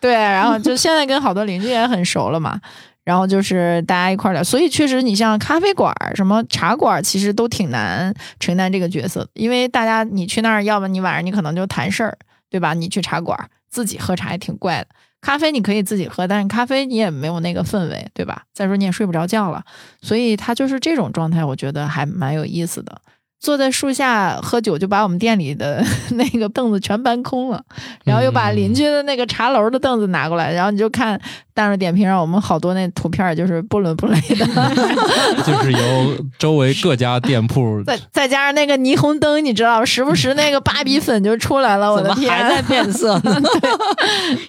[0.00, 2.58] 对，然后就现在跟好多邻居也很熟了嘛，
[3.04, 12.16] 然后就是大家一块儿聊，所以确实你像咖啡馆、什么茶馆，其实都挺难承担这个角色的，因为大家你去那儿，要么你晚上你可能就谈事儿，
[12.48, 12.72] 对吧？
[12.72, 14.86] 你去茶馆自己喝茶也挺怪的，
[15.20, 18.44] 咖啡你可以自己喝，但是咖啡你也没有那个氛围，对吧？
[18.52, 19.62] 再说你也睡不着觉了，
[20.00, 23.00] 所以他就是这种状态，我觉得还蛮有意思的。
[23.40, 27.62] 坐在树下喝酒，就把我们店里的 那个凳子全搬空了，
[28.04, 31.18] 然后又把邻居的那个茶楼的凳子拿过来，然后你就看
[31.54, 34.46] 大众点评上我们好多那图片就是不伦不类的，
[35.44, 42.26] 就是由周围各家店铺 再再加上那个霓虹灯，你知道，时不时那个芭比粉就出来了，我的天！
[42.26, 43.40] 么还在变色呢？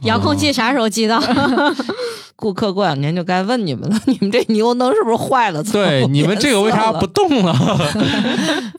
[0.03, 1.21] 遥控器啥时候寄到？
[2.35, 5.63] 顾客过两天就该问你们了，你们这霓虹灯是不是坏了？
[5.63, 7.55] 对你们这个为啥不动了？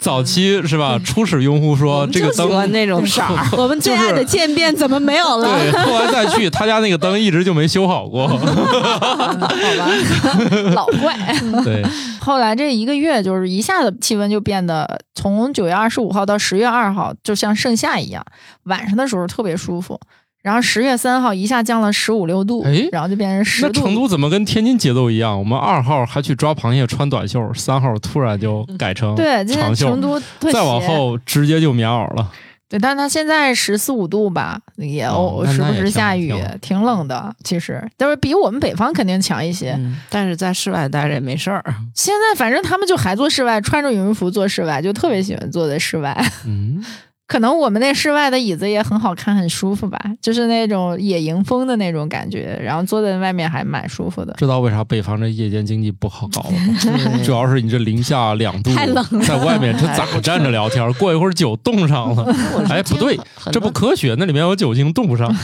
[0.02, 0.98] 早期是吧？
[1.04, 3.48] 初始用户说这个灯喜灯欢那种色儿？
[3.56, 5.46] 我们最爱的渐变怎么没有了？
[5.46, 8.26] 对，后来再去 他家那个灯一直就没修好过。
[8.26, 9.40] 好吧，
[10.74, 11.16] 老怪。
[11.64, 11.82] 对，
[12.20, 18.24] 后来这一个月，就是一下子气温就变得从九月二十五号到十月二号，就像盛夏一样，
[18.64, 19.98] 晚上的时候特别舒服。
[20.42, 23.68] 然后十月三号一下降了十五六度哎，然后就变成十度。
[23.74, 25.38] 那成都怎么跟天津节奏一样？
[25.38, 30.20] 我们二号还去抓螃蟹穿短袖，三号突然就改成对，现在长袖成，都
[30.52, 32.30] 再往后直接就棉袄了。
[32.68, 37.30] 对，但是它现在十四五度吧，也偶时不时下雨挺，挺冷的。
[37.44, 39.72] 其实，但是比我们北方肯定强一些。
[39.72, 41.62] 嗯，但是在室外待着也没事儿。
[41.94, 46.16] 现在反正他们就还做室外，穿着羽绒服做室外，就特别喜欢坐在室外。
[46.46, 46.82] 嗯，
[47.32, 54.34] 可能我们那室外的椅子也很好看，很舒服吧，就是那种野营风的那种感觉，然后坐在外面还蛮舒服的。
[54.34, 57.18] 知道为啥北方这夜间经济不好搞了吗？
[57.24, 60.92] 主要是你这零下两度，太冷了在外面这咋 站着聊天？
[60.94, 62.22] 过一会儿酒冻上了，
[62.68, 63.18] 哎，不对，
[63.50, 65.34] 这不科学，那里面有酒精，冻不上，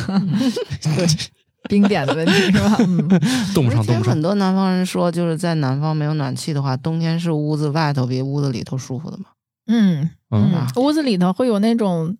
[1.71, 2.77] 冰点的问题是吧？
[2.81, 3.09] 嗯，
[3.55, 4.21] 冻不上，冻不上很。
[4.21, 9.25] 多南方人说，就是在南方没有暖气的话，冬天是屋子外头比屋子里头舒服的嘛。
[9.69, 12.17] 嗯嗯嗯，屋子里头会有那种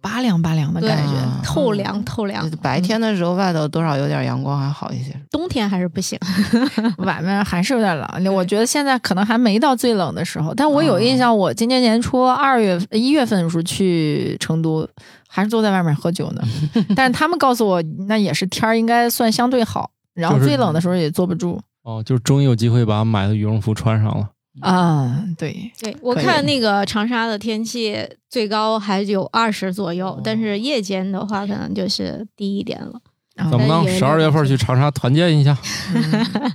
[0.00, 1.12] 拔凉拔凉的感觉。
[1.14, 5.14] 嗯透凉透凉，白天的时候外头多少有点阳光还好一些。
[5.30, 6.18] 冬天还是不行。
[7.04, 10.54] 晚面还是有点冷，我觉得现在可能还没到最冷的时候。
[10.54, 14.88] 但我有印象，我今年年初二月一月份的时候去成都，
[15.28, 16.42] 还是坐在外面喝酒呢。
[16.96, 24.28] 但是他们告诉我，那也是天儿应该算相对好，然后就是最冷的时候也坐不住哦，就是终于有机会把买的羽绒服穿上了。
[24.60, 25.24] 啊。
[25.38, 27.96] 对，对我看那个长沙的天气
[28.28, 33.00] 最高还有二十左右，哦但是夜间的话可能就是低一点了。
[33.36, 35.56] 啊怎么能十二月份去长沙团建一下？
[35.94, 36.52] 嗯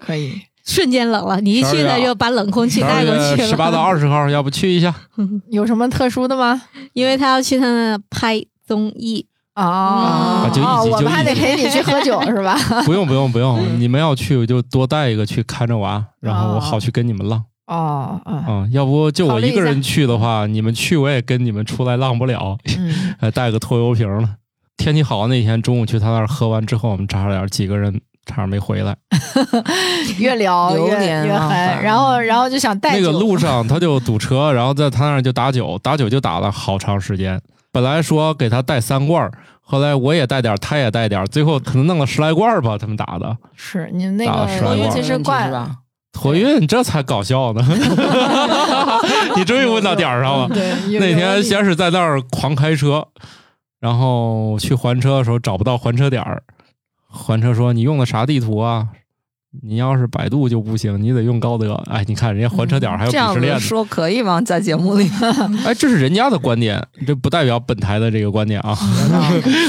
[0.00, 0.40] 可以。
[0.68, 3.48] 瞬间冷了，你一去12月呢就把冷空气带过去了。
[3.48, 4.94] 十八到二十号，要不去一下？
[5.50, 6.60] 有什么特殊的吗？
[6.92, 9.26] 因为他要去他那拍综艺，
[9.66, 12.56] 啊啊就一哦集就我们还得陪你去喝酒 是吧？
[12.84, 17.42] 不用不用不用，你们要去我就多带一个去看着娃，然后我好去跟你们浪。
[17.66, 24.28] 哦，啊，嗯，要不就我一个人去的话，你们去我也跟你们出来浪不了，嗯， 还带个拖油瓶了。
[24.76, 28.96] 天气好那天中午去他那儿喝完之后，我们差点几个人差点没回来。
[30.18, 37.38] 越聊榴越越嗨，然后然后就想带那个酒路上他就堵车，然后在他那儿就打酒，打酒就打了好长时间。
[37.70, 42.78] 本来说给他带三罐儿，后来我也带点儿，他也带点儿，最后可能弄了十来罐儿吧。
[42.78, 45.50] 他们打的是你那打十来个罐其实怪？
[46.10, 47.62] 托运，这才搞笑呢。
[49.36, 50.48] 你终于问到点儿上了。
[50.54, 53.06] 对，有那天先是在那儿狂开车，
[53.78, 56.42] 然后去还车的时候找不到还车点儿，
[57.08, 58.88] 还车说你用的啥地图啊？
[59.62, 61.72] 你要是百度就不行，你得用高德。
[61.86, 63.58] 哎，你看人家还车点还有这样鄙视链呢。
[63.58, 64.40] 子说可以吗？
[64.42, 65.10] 在节目里
[65.64, 68.74] 哎，这是人家的观点，这不代表本台的这个观点啊，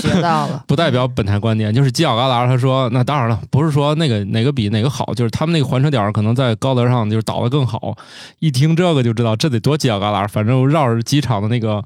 [0.01, 0.63] 学到了。
[0.67, 1.73] 不代表本台观点。
[1.73, 7.95] 就是犄角旮旯，他说那当然了，不是说那个哪个比哪个好，就是他们那个还车点可能在高德上就是导的更好。
[8.39, 11.83] 一听这个就知道这得多犄角旮旯，反正绕着机场的那个。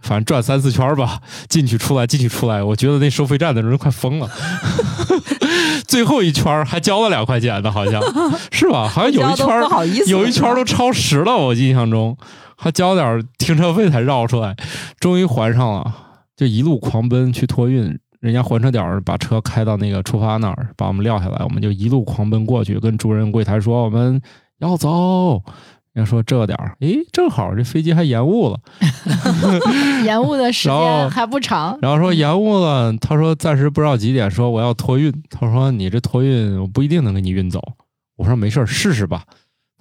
[0.00, 4.28] 反正转三四圈儿吧，进去出来，进去出来，我觉得那收费站的人快疯了。
[5.86, 8.00] 最后一圈儿还交了两块钱呢，好像
[8.52, 8.88] 是吧？
[8.88, 12.16] 好像有一圈儿都不好意思，有一圈儿都超时了，我印象中
[12.56, 14.56] 还交点儿停车费才绕出来，
[14.98, 15.92] 终于还上了，
[16.36, 17.98] 就一路狂奔去托运。
[18.20, 24.20] 人家还车点儿把车开到那个出发那儿，把我们撂下来，我们就一路狂奔过去，跟主任柜台说我们
[24.58, 25.42] 要走。
[25.92, 28.58] 人家说这点儿，诶，正好这飞机还延误了
[30.04, 37.60] 延误的时间还不长，然后说延误了，他说暂时不知道几点，说我要托运，他说你这托运我不一定能给你运走，
[38.16, 39.24] 我说没事儿试试吧。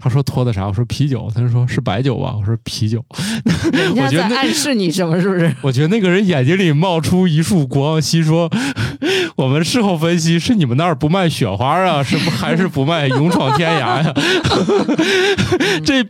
[0.02, 0.66] 他说托的啥？
[0.66, 1.30] 我说啤酒。
[1.36, 2.34] 他就说是白酒吧？
[2.40, 3.04] 我说啤酒。
[3.74, 5.20] 人家我觉得那在暗示你什么？
[5.20, 5.54] 是不是？
[5.62, 8.50] 我觉得那个人眼睛里冒出一束光，心说
[9.38, 14.14] ：“我们事后分析，是你们那儿不卖雪花啊， 是不还是不卖勇闯天涯呀？
[15.86, 16.04] 这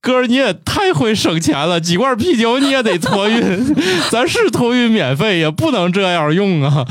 [0.00, 3.74] 哥儿你也太会省钱了，几罐啤酒你也得托运，
[4.10, 6.86] 咱是托运免费，也不能这样用啊。”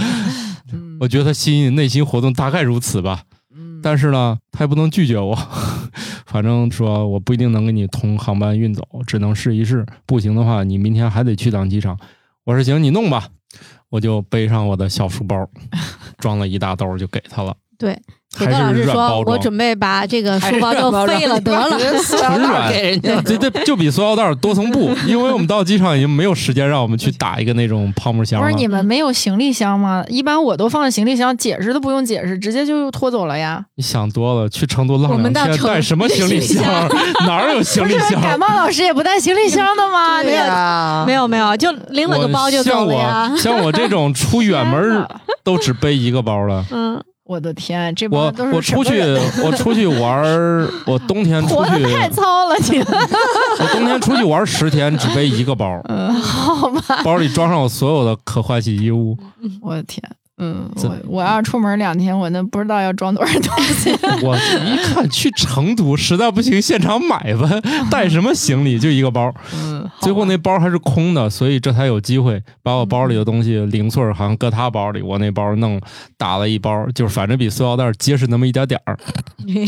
[1.00, 3.22] 我觉得他心内心活动大概如此吧，
[3.82, 5.38] 但是呢，他也不能拒绝我，
[6.26, 9.86] 反正说我不一定能给你同航班运走，只能试一试。
[10.06, 11.98] 不行的话，你明天还得去趟机场。
[12.44, 13.28] 我说行，你弄吧，
[13.90, 15.48] 我就背上我的小书包，
[16.20, 17.56] 装了一大兜就给他了。
[17.78, 18.00] 对，
[18.38, 19.24] 土还是豆老师说。
[19.26, 21.78] 我准备把这个书包就废了得了。
[22.00, 23.22] 塑料袋给人家。
[23.22, 28.56] 对对，就比塑料袋多层布，因为我们到机场已经没有时间让我们去打一个那种泡沫箱了不是。
[28.56, 30.04] 你们没有行李箱吗？
[30.08, 33.64] 一般我都放在行李箱，解释都不用解释，直接就拖走了呀。
[33.76, 36.64] 你想多了，去成都浪我们两天，带什么行李箱？
[37.26, 38.40] 哪儿有行李不是感？
[38.40, 40.24] 冒老师也不带行李箱的吗？
[40.24, 43.32] 没有，没有没有，就拎了个包就走了呀。
[43.38, 45.06] 像我像我这种出远门
[45.44, 46.66] 都只背一个包了。
[46.72, 49.00] 嗯，我的天，这都是什我出去
[49.46, 52.88] 我出去玩儿，我冬天出活去太糙了，你们。
[52.88, 57.04] 我冬天出去玩十天，只背一个包，嗯，好吧。
[57.04, 59.16] 包里装上我所有的可换洗衣物。
[59.62, 60.02] 我的天，
[60.40, 63.92] 嗯，我我要出门两天，我那不知道要装多少东西。
[64.24, 67.50] 我一看去成都，实在不行现场买吧，
[67.92, 69.34] 带什么行李就一个包。
[69.54, 75.80] 嗯，最后那包还是空的，所以这才有机会把我包里的东西零碎儿好像搁他包里，我那包弄
[76.18, 78.98] 打了一包，就是反正比塑料袋结实那么一点点儿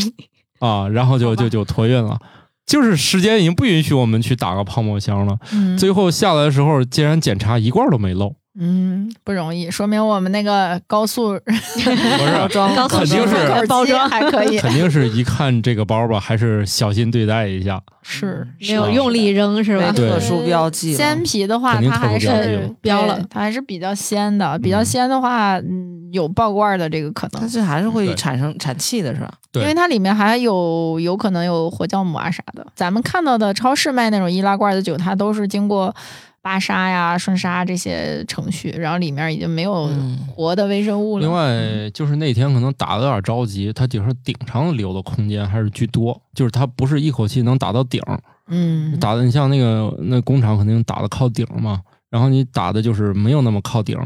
[0.58, 2.18] 啊，然后就就就托运了。
[2.64, 5.36] 就是时间已经不允许我们去打个泡沫箱了。
[5.52, 12.48] 嗯最后下来的时候，竟然检查一罐都没漏，嗯不容易，说明我们那个高速 不是？
[12.50, 17.80] 装高速肯定是包装还可以，肯定是一看这个包吧，还是小心对待一下。
[18.04, 19.92] 是没有用力扔是吧？
[19.94, 24.58] 对特殊标记鲜皮的话，它还是标了它还是比较鲜的。
[24.58, 29.32] 比较嗯鲜的话，嗯，有爆罐的这个可能，它是还是会产生产气的，是吧？
[29.52, 32.66] 对因为它里面还有有可能有活酵母啊啥的。
[32.74, 35.94] 咱们看到的超市卖那种易拉罐的酒，它都是经过
[36.42, 41.22] 巴沙呀、顺沙这些程序，然后里面已经没有嗯活的微生物了。
[41.24, 48.02] 另外，就是那天可能打的有点着急，它顶上顶上留的空间还是居多，就是它不是一口气能打到顶，
[48.48, 53.96] 嗯，打的你像那个那工厂肯定打的靠顶嘛，然后你打的就是没有那么靠顶，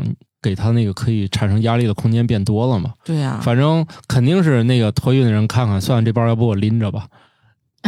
[0.43, 2.93] 给它那个可以产生压力的空间变多了嘛。
[3.03, 7.07] 对呀、反正肯定是那个托运的人看看，算了，这包要不我拎着吧，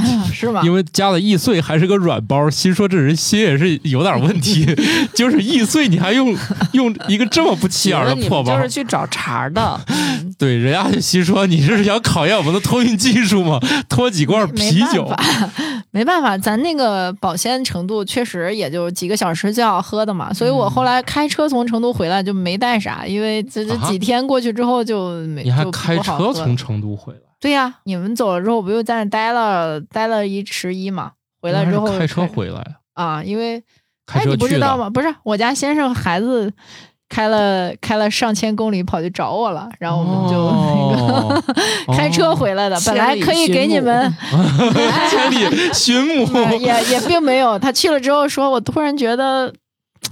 [0.32, 0.61] 是吗？
[0.64, 4.66] 因为加了易碎还是个软包，心说这人心也是有点问题，
[5.14, 6.37] 就是易碎你还用
[6.72, 9.80] 用一个这么不起眼儿的破包就，是去找茬儿的，
[10.38, 13.61] 对，人家就心说你这是想考验我们的托运技术吗？
[13.88, 15.11] 拖几罐啤酒，
[15.90, 31.12] 没办法，咱那个保鲜程度确实也就几个小时就要喝的嘛，所以我后来开车从成都回来就没带啥，因为这这几天过去之后就没你还开车从成都回来，对呀、你们走了之后，不又在那待了待了一十一嘛？
[31.40, 33.62] 回来之后开车回来，啊，因为哎，
[34.07, 34.33] 开车去的。
[34.33, 34.90] 你不知道吗？
[34.90, 36.53] 不是，我家先生孩子
[37.09, 41.35] 开了开了上千公里跑去找我了，然后我们就那个、
[41.87, 42.77] 哦开车回来的。
[42.85, 44.12] 本来可以给你们，
[45.09, 47.57] 千里寻母， 呃也也并没有。
[47.59, 49.55] 他去了之后说，我突然觉得。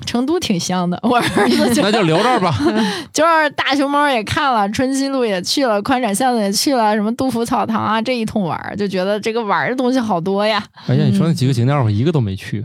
[0.06, 2.56] 成都挺香的，我儿子就 那就留这儿吧。
[3.12, 10.62] 就是大熊猫也看了，春熙路也去了，宽窄巷子也去了，什么杜甫草堂啊，这一通玩儿，就觉得这个玩儿的东西好多呀。
[10.86, 12.64] 哎呀，你说那几个景点我一个都没去，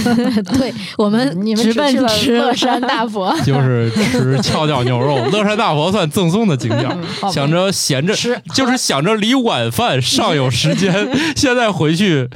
[0.56, 5.16] 对我们你们直奔只去了吃乐山大佛，就是吃跷脚牛肉。
[5.32, 12.28] 乐山大佛算赠送的景点儿，嗯好吧想着闲着，吃就是想着离晚饭尚有时间，现在回去。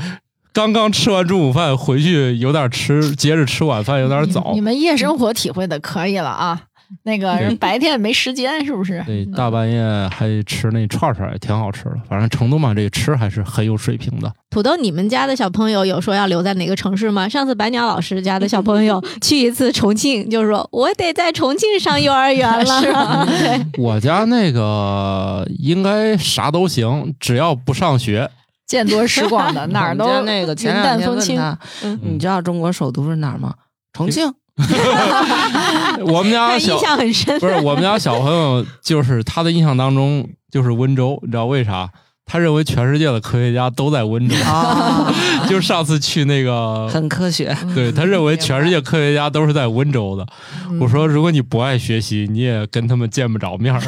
[0.52, 4.60] 刚刚吃完中午饭，回去有点吃，接着吃晚饭有点早你。
[4.60, 6.60] 们夜生活体会的可以了啊，
[7.04, 9.02] 那个人白天也没时间，是不是？
[9.06, 11.96] 对，大半夜还吃那串串也挺好吃的。
[12.08, 14.32] 反正成都嘛，这个吃还是很有水平的。
[14.50, 17.28] 土豆，你们家的小朋友有说要留在哪个城市吗？
[17.28, 22.64] 上次白鸟老师家的小朋友去一次重庆，就说我得在重庆上幼儿园了。
[22.82, 28.28] 是吗 对，我家那个应该啥都行，只要不上学。
[28.70, 31.34] 见多识广的， 哪儿都前云两天淡风轻。
[31.34, 33.52] 问他，嗯你知道中国首都是哪儿吗？
[33.92, 34.32] 重庆。
[36.06, 37.40] 我们家小印象很深。
[37.40, 41.90] 不是我们家小朋友，就是他的印象当中就是温州，你知道为啥？
[42.30, 44.36] 他认为全世界的科学家都在温州。
[44.44, 45.12] 啊，
[45.50, 47.56] 就是上次去那个，很科学。
[47.74, 50.24] 对他认为全世界科学家都是在温州的。
[50.68, 53.80] 嗯我说，如果你不爱学习，你也跟他们见不着面儿。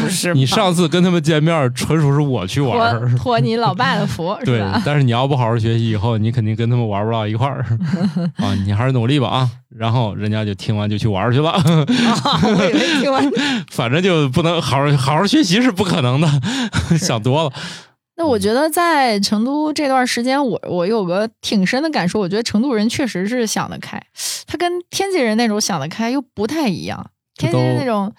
[0.00, 3.14] 不是 你上次跟他们见面儿，纯属是我去玩托儿。
[3.16, 7.64] 托你老爸的福， 对？，但是你要不好好学习，以后你肯定跟他们玩不到一块儿
[8.38, 8.52] 啊！
[8.66, 9.48] 你还是努力吧啊！
[9.76, 13.32] 然后人家就听完就去玩去了，我以为听完
[13.72, 16.28] 反正就不能好好好好学习是不可能的，
[16.98, 17.43] 想多了。
[18.16, 24.00] 那我觉得在成都这段时间，我我有个挺深的感受，我觉得成都人确实是想得开，
[24.46, 27.10] 他跟天津人那种想得开又不太一样。
[27.36, 28.12] 天津人那种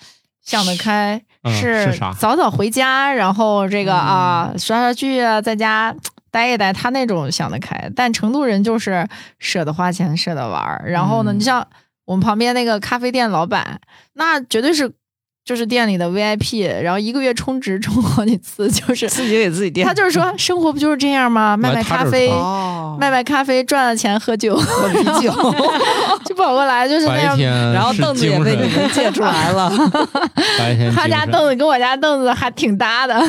[0.44, 5.96] 想得开嗯是早早回家，然后这个啊刷刷剧啊，在家
[6.30, 7.90] 待一待，他那种想得开。
[7.96, 9.08] 但成都人就是
[9.40, 10.84] 舍得花钱，舍得玩儿。
[10.88, 11.66] 然后呢，嗯你像
[12.04, 13.80] 我们旁边那个咖啡店老板，
[14.16, 14.92] 那绝对是
[15.46, 19.86] 就是店里的 VIP，然后一个月充值充好几次，就是自己给自己垫。
[19.86, 21.56] 他就是说，生活不就是这样吗？
[21.56, 25.32] 卖卖咖啡，哦，卖卖咖啡，赚了钱喝酒，喝啤酒，
[26.26, 27.38] 就跑过来，就是那样。
[27.72, 29.72] 然后凳子也被你们借出来了。
[30.96, 33.22] 他家凳子跟我家凳子还挺搭的，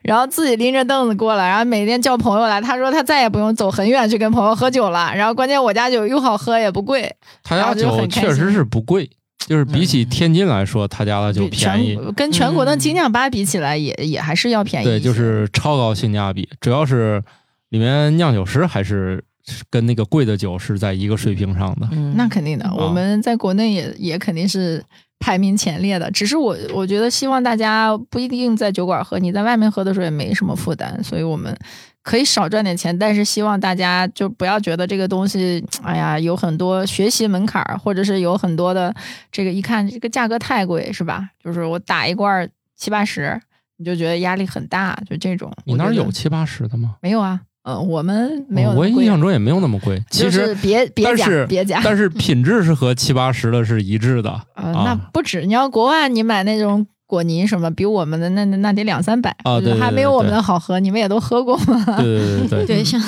[0.00, 2.58] 然后自己拎着凳子过来，然后每天叫朋友来。
[2.58, 5.12] 他说他再也不用走很远去跟朋友喝酒了。
[5.14, 9.10] 然后关键我家酒又好喝也不贵，他家酒确实是不贵，
[9.46, 11.96] 就是比起天津来说，他家的酒便宜。
[11.96, 14.84] 全跟全国的精酿吧比起来也，也还是要便宜。
[14.84, 17.22] 对，就是超高性价比，主要是
[17.70, 19.22] 里面酿酒师还是
[19.68, 21.88] 跟那个贵的酒是在一个水平上的。
[21.90, 24.84] 嗯那肯定的，我们在国内也也肯定是
[25.20, 26.10] 排名前列的。
[26.10, 31.56] 只是我我觉得希望大家不一定在酒馆喝，你在外面喝的时候也没什么负担，所以我们
[32.02, 38.92] 可以少赚点钱，但是希望大家就不要觉得这个东西，哎呀，有很多学习门槛儿，或者是有很多的
[39.30, 41.28] 这个一看这个价格太贵，是吧？
[41.44, 43.40] 就是我打一罐儿七八十，
[43.76, 45.52] 你就觉得压力很大，就这种。
[45.64, 46.96] 你那儿有七八十的吗？
[47.02, 47.42] 没有啊？
[47.78, 48.86] 嗯，我们没有哦我。
[48.86, 50.02] 印象中也没有那么贵。
[50.10, 61.84] 其就实是别别但是假别假，但是品质是和七八十的是一致的呃，啊那不止，你要国外你买那种果泥什么，比我们的那那那得两三百啊对对对还没有我们的好喝，你们也都喝过吗？
[61.98, 63.00] 对对对对 对，像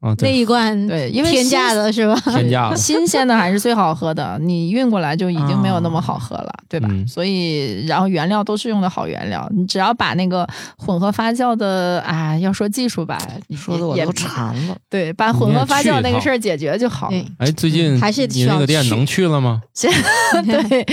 [0.00, 2.14] 那啊，那一罐对，因为天价新的是吧？
[2.32, 2.76] 天价的。
[2.84, 6.88] 新鲜的还是最好喝的，你运过来就已经没有那么好喝了，对吧？
[6.90, 14.76] 嗯所以，然后原料都是用的好原料，你只要把那个混合发酵的，啊，要说技术吧，你说的我都馋了。
[14.90, 17.16] 对，把混合发酵那个事儿解决就好了。
[17.38, 19.60] 哎，最近还是你那个店能去了吗？
[20.44, 20.86] 对，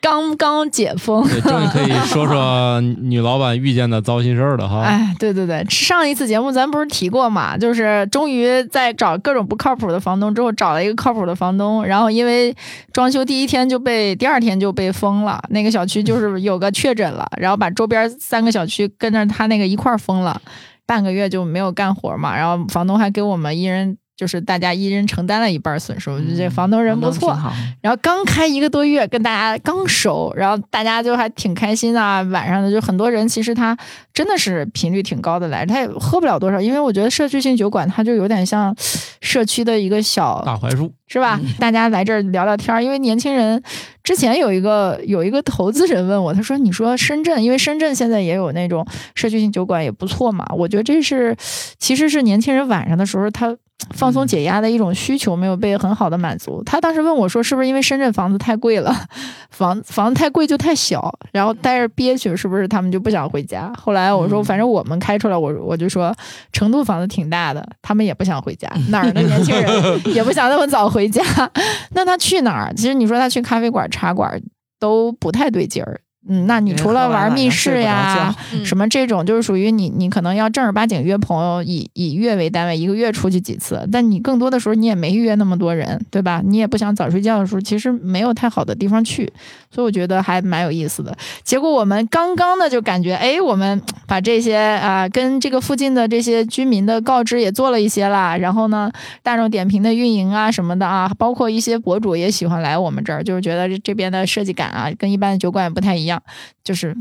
[0.00, 4.80] 刚刚解封，对，终于可以说说女老板遇见的糟心事儿了哈。
[4.80, 12.54] 哎，对对对，上一次节目咱不是提过嘛，就是终于在找各种不靠谱的房东之后，找了一个靠谱的房东，然后因为
[12.92, 20.40] 装修第一天就被第二天就被封了，那个小区就是有个确诊了， 然后把周边三个小区跟着他那个一块儿封了，
[20.86, 23.98] 半个月就没有干活嘛，然后房东还给我们一人。
[24.16, 27.36] 就是大家一人承担了一半损失，我觉得这房东人不错。
[27.82, 32.22] 然后刚开一个多月，跟大家刚熟，然后大家就还挺开心啊。
[32.22, 33.76] 晚上的就很多人，其实他
[34.14, 38.74] 真的是频率挺高的来，他也喝不了多少，因为我觉得社区性酒馆它就有点像
[39.20, 41.38] 社区的一个小大槐树，是吧？
[41.58, 43.62] 大家来这儿聊聊天儿，因为年轻人
[44.02, 50.46] 之前有一个有一个投资人问我，他说：“你说深圳，因为深圳现在也有那种社区性酒馆，也不错嘛。
[50.56, 51.36] 我觉得这是
[51.78, 53.54] 其实是年轻人晚上的时候他。”
[53.94, 56.62] 放松解压的一种需求没有被很好的满足。
[56.64, 58.92] 他当时问我说：“是不是因为深圳房子太贵了，
[59.50, 66.14] 房房子太贵就太小，然后待着憋屈，是不是他们就不想回家？”后来我说：“反正我们开出来，我我就说
[66.52, 69.70] 成都房子挺大的，他们也不想回家，哪儿的年轻人
[70.14, 71.22] 也不想那么早回家。
[71.92, 72.74] 那他去哪儿？
[72.74, 74.40] 其实你说他去咖啡馆、茶馆
[74.80, 76.00] 都不太对劲儿。
[76.28, 83.88] 嗯，那你除了玩密室呀， 嗯什么这种，就是属于你，你可能要正儿八经约朋友，以以月为单位，一个月出去几次。
[83.92, 86.42] 但你更多的时候，你也没约那么多人，对吧？
[86.44, 89.32] 你也不想早睡觉的时候，其实没有太好的地方去，
[89.70, 91.16] 所以我觉得还蛮有意思的。
[91.44, 98.90] 结果我们刚刚的就感觉，哎，我们把这些啊、跟这个附近的这些居民的告知也做了一些啦，然后呢，
[99.22, 106.15] 大众点评的运营啊什么的啊，包括一些博主也喜欢来我们这儿，就是觉得这这边的设计感啊，跟一般的酒馆也不太一样，
[106.62, 106.96] 就是。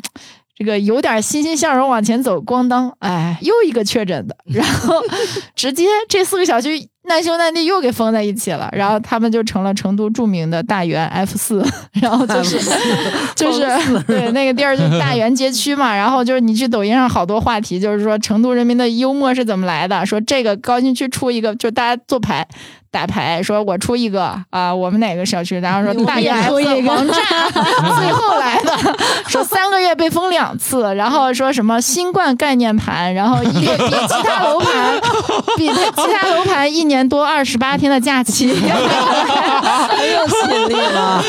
[0.58, 5.04] 这个有点欣欣向荣往前走，咣当，哎，又一个确诊的，然后
[5.54, 11.66] 直接这四个小区难兄难弟又给封在一起了，然后他们就成了成都著名的大园 F 四，
[12.02, 12.60] 然后就是
[13.36, 13.62] 就是
[14.08, 22.48] 对那个地儿就是大园街区嘛，然后就是你去抖音上好多话题，就是说成都人民的幽默是怎么来的，说这个高新区出一个，就大家做牌。
[22.92, 25.60] 打牌说，我出一个啊，我们哪个小区？
[25.60, 27.16] 然后说大园出 F 一个王炸，
[28.00, 28.72] 最后来的，
[29.28, 35.02] 说三个月被封两次，然后说什么新冠概念盘，然后一比其他楼盘
[35.58, 41.24] 比其他楼盘一年多二十八天的假期， 很有吸引力了。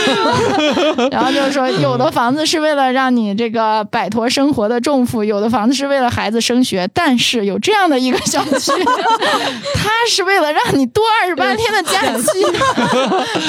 [1.10, 8.72] 然后就是说，有的房子是为了让你这个摆脱生活的重负，有的房子是为了孩子升学，但是有这样的一个小区，
[9.74, 12.26] 它是为了让你多二十八天的假期。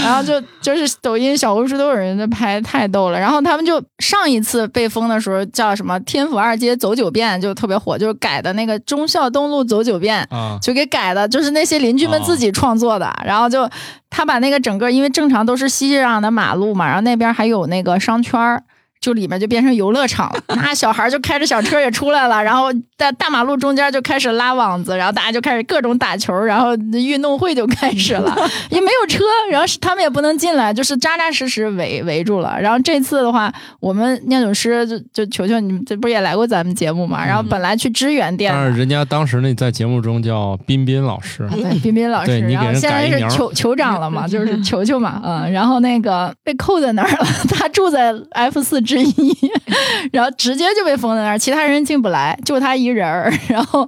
[0.04, 3.20] 然后就就是抖音、小红书都有人在拍，太逗了。
[3.20, 10.26] 然后他们就上一次被封的时候叫什么“天府二街走九遍”，就特别火，就是改的那个忠孝东路走九遍。
[10.30, 13.14] 啊，就给改的，就是那些邻居们自己创作的。
[13.26, 13.70] 然后就
[14.10, 18.64] 他把那个整个，因为正常都是熙攘的马路嘛，然后那边还有那个商圈儿。
[19.00, 22.68] 就里面就变成游乐场了，那小孩就开着小车也出来了，然后
[22.98, 28.36] 在大马路中间就开始拉网子，然后大家就开始各种打球，然后运动会就开始了，
[28.70, 32.60] 也没有车，然后是他们也不能进来，就是扎扎实实围围住了。
[32.60, 37.26] 然后这次的话，我们酿酒师就就求求你们，这不是也来过咱们节目嘛？
[37.26, 47.26] 然后本来去支援店的，但是人家当时那在节目中叫彬彬老师啊，，对，彬彬老师，然后现在是酋酋长了嘛，就是球球嘛，嗯，然后那个被扣在那儿了，
[47.56, 49.38] 他住在 F 四之一，
[50.14, 53.88] 然后直接就被封在那儿，其他人进不来，就他一人儿， 然后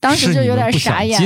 [0.00, 1.18] 当时就有点傻眼？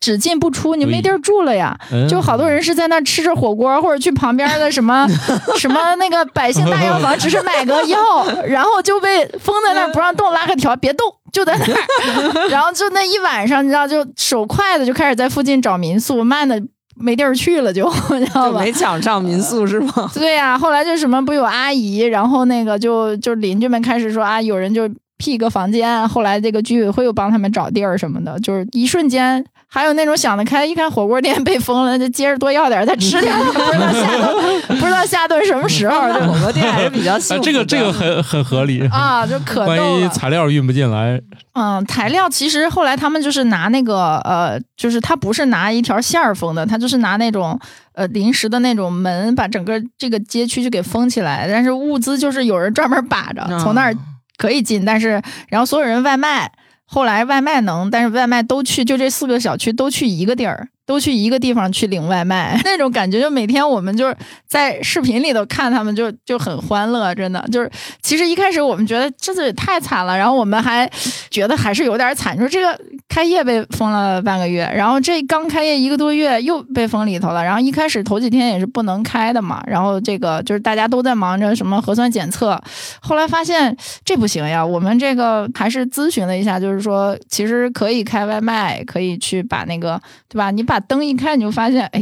[0.00, 1.74] 只进不出，你没地儿住了呀。
[1.90, 5.08] 嗯就好多人是在那儿吃着火锅，或者去旁边的什么
[5.56, 7.98] 什么那个百姓大药房，只是买个药，
[8.46, 12.48] 然后就被封在那儿不让动，拉个条别动，就在那儿。
[12.50, 16.60] 然后就那一晚上，你知道，就手快的就开始在附近找民宿，慢的
[16.96, 18.58] 没地儿去了就，你 知道吧？
[18.60, 20.10] 就没抢上民宿是吗？
[20.14, 24.88] 对呀、后来就什么不有阿姨，然后那个就就邻居们开始说啊，有人就
[25.24, 29.42] 辟个房间，后来这个居委会又帮他们找地儿什么的，就是一瞬间。
[29.66, 37.52] 还有那种想得开，一看火锅店被封了，就接着多要点儿再吃点儿， 不知道下顿不知道下顿什么时候这火锅店还是比较幸啊，福的。
[37.52, 38.86] 这个这个很很合理。
[38.86, 40.08] 啊，就可万一逗了。
[40.10, 41.20] 材料运不进来，
[41.54, 47.58] 嗯，材料其实后来他们就是拿那个呃，就是他不是拿一条线儿封的，他就是拿那种
[47.94, 51.48] 呃临时的那种门把整个这个街区就给封起来。
[51.50, 53.96] 但是物资就是有人专门把着，从那儿
[54.36, 56.50] 可以进，但是然后所有人外卖，
[56.84, 60.68] 后来外卖能，但是外卖都去，就这四个小区都去一个地儿。
[60.86, 64.16] 都去一个地方去领外卖， 那种感觉就每天我们就是
[64.46, 67.70] 在视频里头看他们就就很欢乐，真的就是
[68.02, 70.90] 其实一开始我们觉得这也太惨了，然后我们还
[71.30, 72.78] 觉得还是有点惨，说这个
[73.08, 77.42] 开业被封了半个月，然后这刚开业一个多月又被封里头了。
[77.42, 82.60] 然后一开始头几天也是不能开的嘛，然后这个就是大家都在忙着什么核酸检测，
[83.00, 90.50] 后来发现这不行呀，我们这个还是咨询了一下，就是说其实可以开外卖，可以去把那个对吧？
[90.50, 92.00] 你把灯一开，你就发现哎，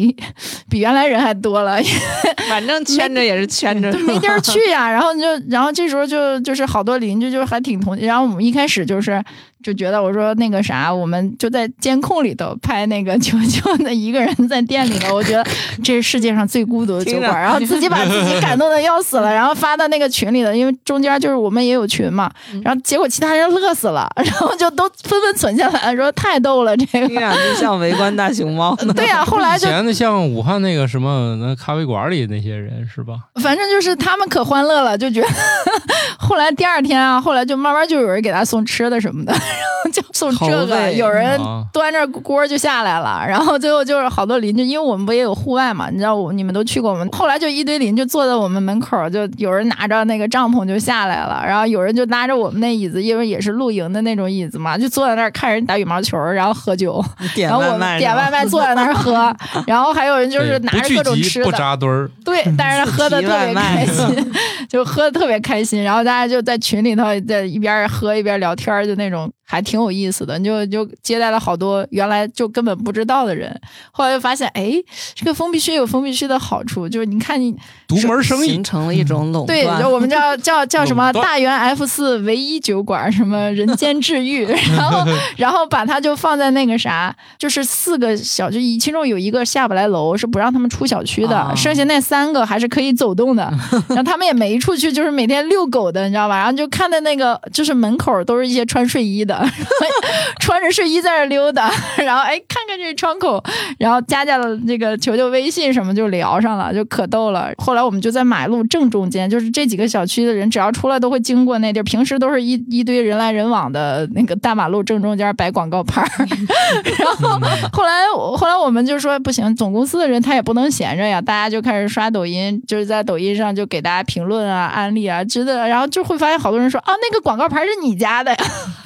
[0.68, 1.78] 比原来人还多了，
[2.48, 4.90] 反正圈着也是圈着，没地儿 去呀。
[4.90, 8.06] 然后你就，然后这时候就就是好多邻居就还挺同情。
[8.06, 9.22] 然后我们一开始就是
[9.62, 15.44] 就觉得我说那个啥，我们就在监控里头拍那个球球的一个人在店里头，我觉得
[15.82, 17.40] 这是世界上最孤独的酒馆。
[17.40, 22.30] 然后自己把自己感动的要死了，然后发到那个群里的，因为中间就是我们也有群嘛。
[22.62, 28.76] 然后结果其他人乐死了，然后就都纷纷存下来说太逗了，这个听上去像围观大熊猫。
[28.94, 33.14] 对呀，后来就以前的像武汉那个什么那咖啡馆里那些人是吧？
[33.40, 35.28] 反正就是他们可欢乐了，就觉得
[36.18, 41.64] 后来第二天啊，后来就慢慢就有人给他送吃的什么的，然后就送这个，有人啊。
[41.72, 57.03] 端着锅就下来了，然后最后就是好多邻居，因为我们不也有户外嘛，你知道我你们都去过我们，后来就一堆邻居坐在我们门口，就有人拿着那个帐篷就下来了，然后有人就拉着我们那椅子，因为也是露营的那种椅子嘛，就坐在那儿看人打羽毛球，然后喝酒，
[57.34, 59.34] 点然后我，们点外卖坐在那儿喝，
[59.66, 61.44] 然后还有人就是拿着各种吃的。
[61.46, 64.32] 不扎堆儿，对，但是他喝的 特别开心，
[64.68, 73.55] 就喝的特别开心，然后大家就在群里头在一边喝一边聊天，就那种还挺有意思的，就就接待了好多原来就根本不知道的人，
[73.90, 74.72] 后来就发现，哎，
[75.14, 77.55] 这个封闭区有封闭区的好处，就是你看你
[77.86, 79.82] 独门生意形成了一种垄断对，断。
[79.82, 85.05] 就我们叫 叫叫什么大元 F 四唯一酒馆，什么人间治愈， 然后
[85.36, 93.53] 然后把它就放在那个啥，就是四个小区，其中有一个下不来楼，是不让他们出小区的，啊剩下那三个还是可以走动的。
[93.88, 96.38] 然后他们也没出去，就是每天遛狗的，你知道吧？
[96.38, 99.41] 然后就看的那个就是门口都是一些穿睡衣的，
[100.40, 103.43] 穿着睡衣在那溜达，然后哎看看这窗口，
[103.78, 107.51] 然后加加了那个球球微信什么就聊上了，就可逗了。
[107.59, 116.09] 后来我们就在马路正中间，就是这几个小区的人只要出来都会经过那地儿，平时都是一一堆人来人往的那个大马路正中间摆广告牌儿。
[116.99, 117.38] 然后
[117.72, 118.05] 后来
[118.36, 128.36] 后来我们就说不行，总公司的人他也不能闲着呀，大家就开始刷抖音，就是在抖音上就给大家评论啊、安利啊之类的，然后就会发现好多人说啊那个广告牌是你家的呀，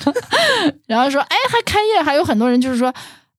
[0.86, 2.92] 然后说哎还开业，还有很多人就是说。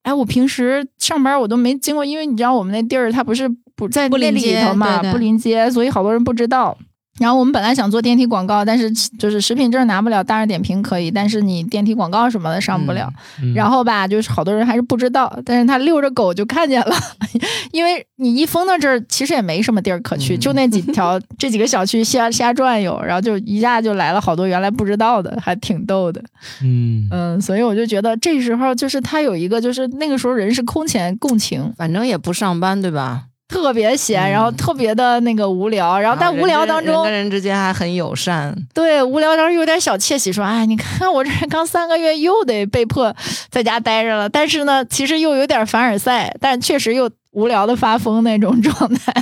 [0.03, 3.45] 哎，我平时上班我都没经过，因为你知道我们那地儿它不是
[3.75, 6.77] 不在那里不临街头嘛，不临街，所以好多人不知道。
[7.19, 13.11] 然后我们本来想做电梯广告，但是就是食品证拿不了，大众点评可以，但是你电梯广告什么的上不了。
[13.41, 16.95] 嗯然后吧，就是好多人还是不知道，但是他遛着狗就看见了，
[17.71, 26.23] 因为你一封到这儿，其实也没什么地儿可去，嗯就那几条 这几个小区瞎瞎转悠，然后就一下就来了好多原来不知道的，还挺逗的。
[26.61, 33.23] 嗯嗯，所以我就觉得这时候就是他有一个，就是那个时候人是空前共情，反正也不上班，对吧？
[33.47, 38.55] 特别闲，然后特别的那个无聊，然后但无聊当中跟人跟，人之间还很友善。
[38.73, 43.15] 对，无聊当中有点小窃喜，说：“哎，你看我这刚三个月又得被迫
[43.49, 49.13] 在家待着了。”但是呢，其实又有点凡尔赛，但确实又无聊的发疯那种状态。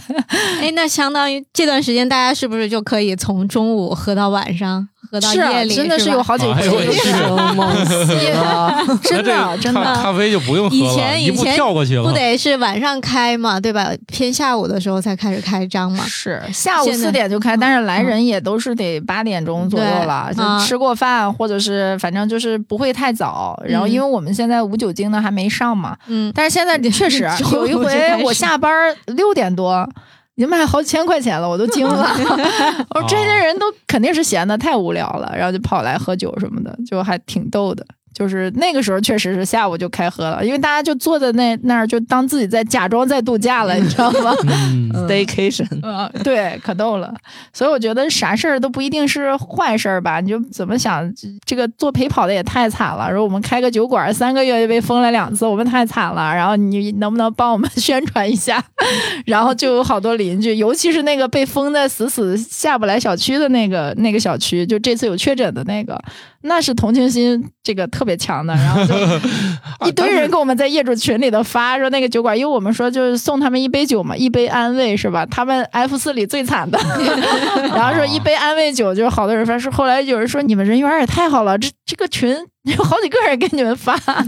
[0.61, 5.75] 哎，那相当于这段时间大家是不是就可以从中午喝到晚上，喝到是啊夜里？
[5.75, 8.99] 真的是有好几回，哎呦我去生猛 死了！
[9.03, 9.83] 真的真的。
[9.83, 13.91] 咖咖啡就不用喝了，以前以前跳过去了，不得是晚上开嘛，对吧？
[14.07, 16.03] 偏下午的时候才开始开张嘛。
[16.05, 23.59] 是下午四点就开，但是来人也都是得八点钟左右了，就吃过饭或者是反正就是不会太早。
[23.65, 28.71] 然后嗯因为我们现在无酒精的还没上嘛，嗯，但是现在 确实有一回我下班
[29.07, 29.87] 六点多。
[30.35, 32.07] 已经卖好几千块钱了，我都惊了。
[32.93, 37.85] 我说这些人都肯定是闲的太无聊了，然后就跑来喝酒什么的，就还挺逗的。
[38.17, 44.33] 就是那个时候确实是下午就开喝了，因为大家就坐在那那儿，就当自己在假装在度假了，你知道吗？
[44.47, 47.13] 嗯，Staycation，嗯，对，可逗了。
[47.51, 50.21] 所以我觉得啥事儿都不一定是坏事儿吧？
[50.21, 53.11] 你就怎么想，这这个做陪跑的也太惨了。
[53.11, 56.33] 说我们开个酒馆，三个月就被封了两次，我们太惨了。
[56.33, 58.63] 然后你能不能帮我们 宣传一下？
[59.25, 66.01] 然后就有好多邻居，尤其是那个被封在死死下不来小区的那个那个小区，就这次有确诊的那个，
[66.45, 68.53] 那是同情心这个特别强的。
[68.55, 68.93] 然后就
[69.87, 75.25] 一堆人跟我们在业主群里头发说那个酒馆，因为我们说就是送他们一杯酒嘛，一杯安慰是吧？
[75.25, 76.79] 他们 F 四里最惨的，
[77.75, 84.23] 然后说一杯安慰酒，就好多人发说，后来有人说你们人缘也太好了，这这个群有好几个人给你们发， 哦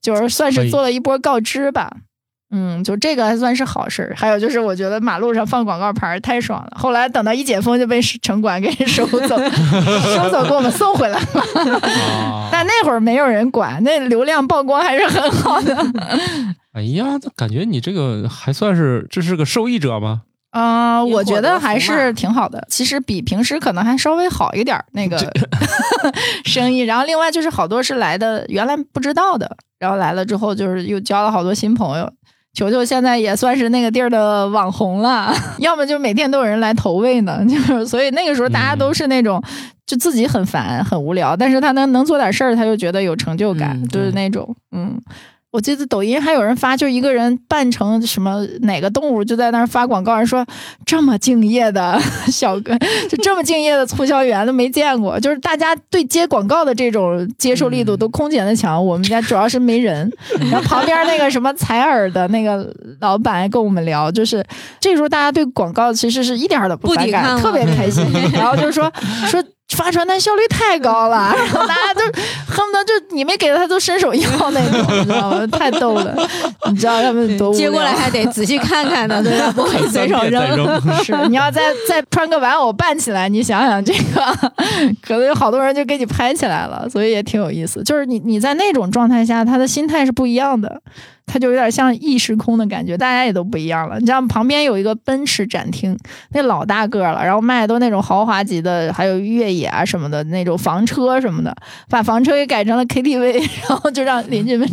[0.00, 1.90] 就是算是做了一波告知吧。
[2.50, 4.14] 嗯，就这个还算是好事儿。
[4.16, 6.72] 还有就是，我觉得马路上放广告牌儿太爽了。
[6.76, 9.38] 后来等到一解封，就被城管给收走，
[10.14, 11.42] 收走给我们送回来了。
[12.22, 15.76] 啊， 但那会儿没有人管，那流量曝光还是很好的。
[16.72, 20.22] 哎呀，那感觉你这个还算是这是个受益者吗？
[20.50, 22.66] 啊、 我觉得得还是挺好的。
[22.70, 25.18] 其实比平时可能还稍微好一点儿那个
[26.46, 26.80] 生意。
[26.80, 32.10] 然后另外就是好多是来的原来不知道的，然后来了之后就是又交了好多新朋友。
[32.58, 39.40] 球球现在也算是那个地儿的网红了， 要么就每天都有人来投喂呢， 就是所以那个时候大家都是那种、
[39.86, 45.00] 就自己很烦很无聊，但是他能能做点事儿，他就觉得有成就感，嗯就是那种嗯。
[45.50, 50.44] 我记得抖音还有人发，就一个人扮成什么哪个动物，就在那儿发广告，人说
[50.84, 51.98] 这么敬业的
[52.30, 52.76] 小哥，
[53.08, 55.18] 就这么敬业的促销员都没见过。
[55.18, 58.84] 就是大家对接广告的这种接受力度都空前的强。
[58.84, 60.12] 我们家主要是没人，
[60.50, 62.70] 然后旁边那个什么采耳的那个
[63.00, 64.44] 老板还跟我们聊，就是
[64.78, 68.04] 这时候大家对广告其实是一点儿都不反感，不抵抗特别开心。
[68.34, 68.92] 然后就说
[69.30, 69.42] 说。
[69.76, 72.00] 发传单效率太高了， 然后大家就
[72.46, 75.46] 恨不得就你没给他都伸手要那种， 你知道吗？
[75.48, 76.16] 太逗了，
[76.70, 79.52] 你知道他们多接过来还得仔细看看呢，对吧？
[79.52, 80.18] 不会随手。
[80.28, 81.04] 扔。
[81.04, 84.24] 是，你要再再穿个玩偶扮起来，你想想这个，
[85.02, 87.82] 可能有好多人就给你拍起来了，所以也挺有意思。
[87.84, 90.80] 就是你你在那种状态下，他的心态是不一样的，
[91.28, 93.98] 他就有点像异时空的感觉，大家也都不一样了。
[94.00, 95.96] 你知道旁边有一个奔驰展厅，
[96.30, 101.54] 那老大个儿了，然后卖的都那种豪华级的，还有越野啊什么的那种房车什么的，
[101.88, 104.68] 把房车给改成了 KTV， 然后就让邻居们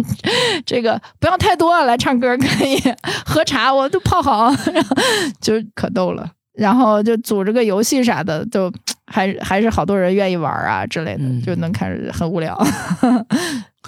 [0.65, 2.81] 这个不要太多了，来唱歌可以，
[3.25, 4.95] 喝茶我都泡好，然 后
[5.41, 6.31] 就可逗了。
[6.53, 8.71] 然后就组织个游戏啥的，就
[9.07, 12.57] 还还是好多人愿意玩啊之类的，嗯就能开始很无聊。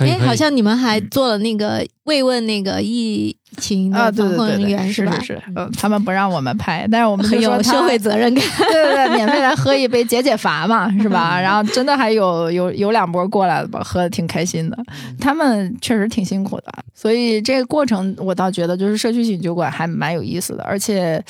[0.01, 4.91] 哎，好像你们还做了那个慰问那个疫情啊，的防控对对对对，员吧？
[4.91, 8.43] 是是是，嗯，他们不让我们拍，但是我们很 有社会责任感。
[8.71, 11.39] 对对对，免费来喝一杯解解乏嘛， 是吧？
[11.39, 14.77] 然后真的还有有有两波过来的吧，喝的挺开心的。
[15.19, 21.21] 他们确实挺辛苦的，所以这个过程我倒觉得就是社区型酒馆还蛮有意思的，而且，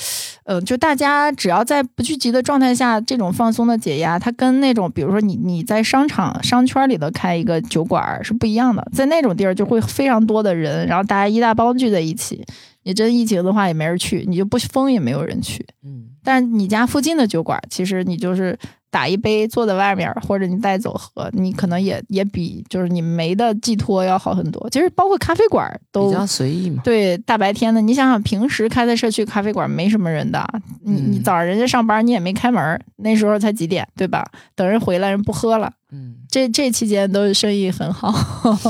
[0.44, 12.44] 呃，就大家只要在不聚集的状态下，这种放松的解压，它跟那种比如说你你在商场商圈里头开一个酒馆儿是不一样的，在那种地儿就会非常多的人，然后大家一大帮聚在一起。
[12.84, 15.66] 你真疫情的话也没人去，你就不封也没有人去。
[15.84, 18.58] 嗯，但是你家附近的酒馆，其实你就是
[18.90, 24.70] 打一杯坐在外面，或者你带走喝，你可能也也比就是你没的寄托要好很多。
[24.70, 26.80] 其实包括咖啡馆都比较随意嘛。
[26.82, 30.48] 对大白天的，你想想平时开在社区咖啡馆没什么人的，
[30.82, 34.24] 你你嗯早上人家上班你也没开门，那时候才几点对吧？
[34.54, 38.12] 等人回来人不喝了，嗯，这这期间都生意很好。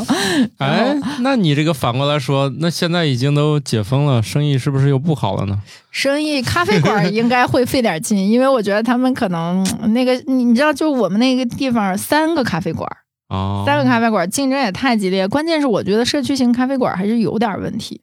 [0.59, 5.59] 哎，那你这个反过来说，那现在已经都解封了，生意是不是又不好了呢？
[5.91, 12.89] 生意咖啡馆应该会费点劲，因为我觉得他们可能那个你你知道，就我们那个地方三个咖啡馆。
[13.27, 18.01] 啊，三个咖啡馆竞争也太激烈，关键是我觉得社区型咖啡馆还是有点问题。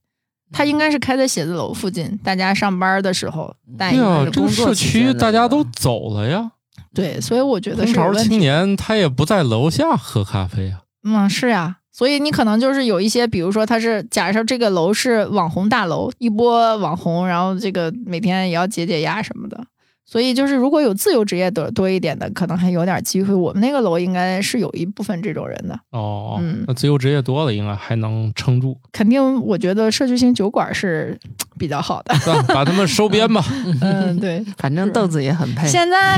[0.52, 6.52] 它应该是开在写字楼附近，大家上班的时候带一对啊个，这个工作社区大家都走了呀，
[6.96, 8.38] 对，所以我觉得是有问题。
[8.38, 10.80] 年他也不在楼下喝咖啡啊。
[11.04, 19.64] 嗯，是呀，所以你可能就是有一些，比如说他是假设这个楼是网红大楼，一波网红，然后这个每天也要解解压什么的。
[20.08, 23.34] 所以就是如果有自由职业多多一点的，可能还有点机会。
[23.34, 25.80] 我们那个楼应该是有一部分这种人的。
[25.90, 31.20] 哦，嗯那自由职业多了，应该还能撑住，肯定，我觉得社区型酒馆是
[31.58, 32.16] 比较好的。
[32.48, 33.44] 把他们收编吧。
[33.82, 34.44] 嗯，对。
[34.58, 35.68] 反正豆子也很配。
[35.68, 36.18] 现在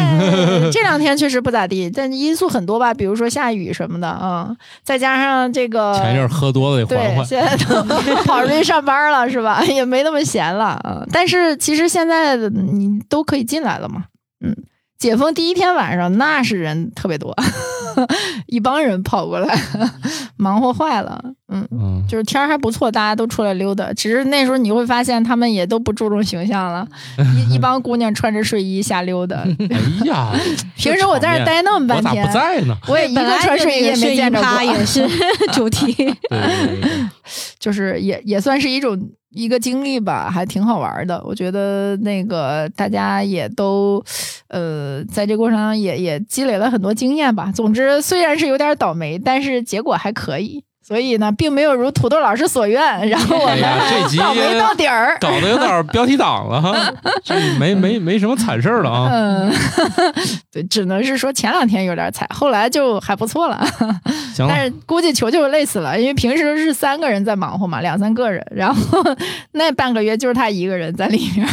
[0.71, 7.25] 这两天确实不咋地， 但因素很多吧，比如说下雨什么的啊、嗯，再加上这个前一阵喝多了得缓对，缓。
[7.25, 7.83] 现在都
[8.23, 9.63] 跑出去上班了是吧？
[9.67, 11.07] 也没那么闲了啊、嗯。
[11.11, 14.05] 但是其实现在你都可以进来了嘛，
[14.43, 14.55] 嗯。
[14.97, 17.35] 解封第一天晚上，那是人特别多，
[18.47, 19.55] 一帮人跑过来，
[20.37, 21.21] 忙活坏了。
[21.49, 23.93] 嗯，嗯，就是天儿还不错，大家都出来溜达。
[23.93, 26.85] 只是那时候你会发现，他们也都不注重形象了，
[27.35, 29.37] 一 一帮姑娘穿着睡衣瞎溜达。
[29.37, 30.31] 哎呀，
[30.75, 32.77] 平时我在这儿待那么半天我咋不，在呢？
[32.87, 35.07] 我也一个穿睡衣也没见着过，也是
[35.53, 35.93] 主题。
[35.93, 36.89] 对对对对，
[37.59, 38.99] 就是也也算是一种
[39.31, 41.21] 一个经历吧，还挺好玩的。
[41.25, 44.03] 我觉得那个大家也都，
[44.47, 47.51] 呃，在这过程中也也积累了很多经验吧。
[47.53, 55.17] 总之，虽然是有点倒霉，但是结果还可以，所以呢，并没有如土豆老师所愿，然后我哎呀这集们倒霉到底儿。
[55.19, 56.73] 搞得有点标题党了哈，
[57.25, 59.09] 这没没没什么惨事儿了啊。
[59.11, 59.51] 嗯，
[60.49, 63.67] 对，只能是说前两天有点惨，后来就还不错了。
[64.33, 69.03] 行 了，但是估计球球累死了，因为平时是三个人在忙活嘛，两三个人，然后
[69.51, 71.45] 那半个月就是他一个人在里面。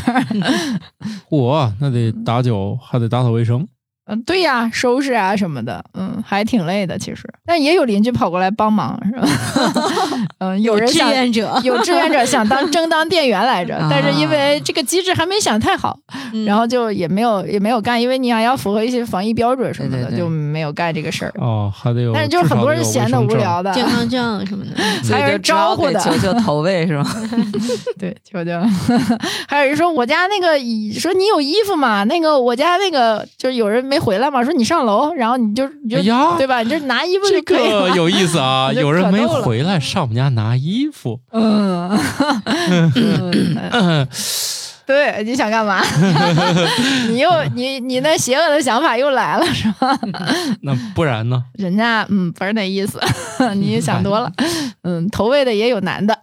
[1.29, 3.67] 嚯，那得打酒，还得打扫卫生。
[4.07, 9.29] 嗯，对呀，收拾啊什么的，嗯，还挺累的其实，但也有邻居跑过来帮忙，是吧？
[10.39, 15.99] 嗯，有人志想愿者，有志愿者想当 争当店员来着，但是因为这个机制还没想太好，
[16.33, 21.33] 嗯然后就也没有也没有干，因为你还要符合一些防疫标准什么的，对对对就没有干这个事儿。
[21.37, 24.73] 哦，还得有，但是就是很多人闲的无聊的，健康证什么的。
[25.15, 27.05] 还有人招呼的求求投喂是吧？
[27.99, 28.51] 对，求求。
[29.49, 30.59] 还有人说我家那个，
[30.99, 32.05] 说你有衣服吗？
[32.05, 36.03] 那个我家那个就是有人没回来嘛，说你上楼，然后你就你就、
[36.37, 36.63] 对吧？
[36.63, 37.89] 你就拿衣服就可以了。
[37.89, 38.73] 个有意思啊！
[38.75, 41.91] 有人没回来上我们家拿衣服，嗯，
[43.73, 44.09] 嗯
[44.87, 45.83] 对，你想干嘛？
[47.09, 49.99] 你又你你那邪恶的想法又来了是吧？
[50.63, 51.43] 那不然呢？
[51.55, 53.01] 人家嗯不是那意思，
[53.57, 54.31] 你想多了。
[54.83, 56.17] 嗯，投喂的也有男的。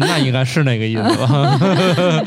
[0.00, 2.24] 那应该是那个意思吧？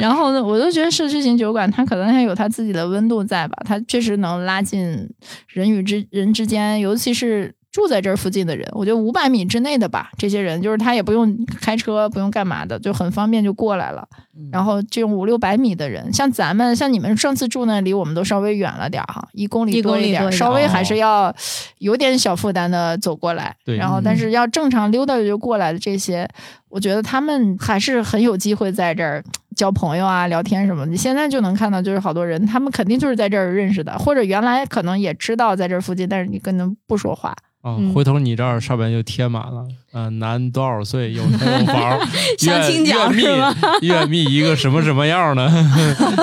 [0.00, 5.08] 然后呢，我就觉得社区型酒馆它可能还有它自己的温度在吧，它确实能拉近
[5.48, 7.54] 人与之人之间，尤其是。
[7.72, 14.06] 住在这儿附近的人，我觉得五百米之内的吧，这些人就是他也不用开车，不用干嘛的，就很方便就过来了。
[14.50, 21.34] 然后这种五六百米的人，像咱们，像你们上次住那离我们都稍微远了点儿哈，一公里多一点儿，稍微还是要
[21.78, 23.56] 有点小负担的走过来。
[23.64, 26.28] 对然后但是要正常溜达就过来的这些，
[26.72, 29.22] 我觉得他们还是很有机会在这儿
[29.54, 30.90] 交朋友啊、聊天什么的。
[30.90, 37.28] 你现在就能看到，就是好多人，他们肯定就是在这儿认识的，或者原来可能也知道在这儿附近，但是你跟他们不说话。
[37.60, 39.76] 啊嗯，回头你这儿上面就贴满了，嗯、
[40.18, 42.00] 男多少岁，有车有房，
[42.38, 43.54] 相亲奖愿是吗？
[43.82, 45.50] 愿觅一个什么什么样的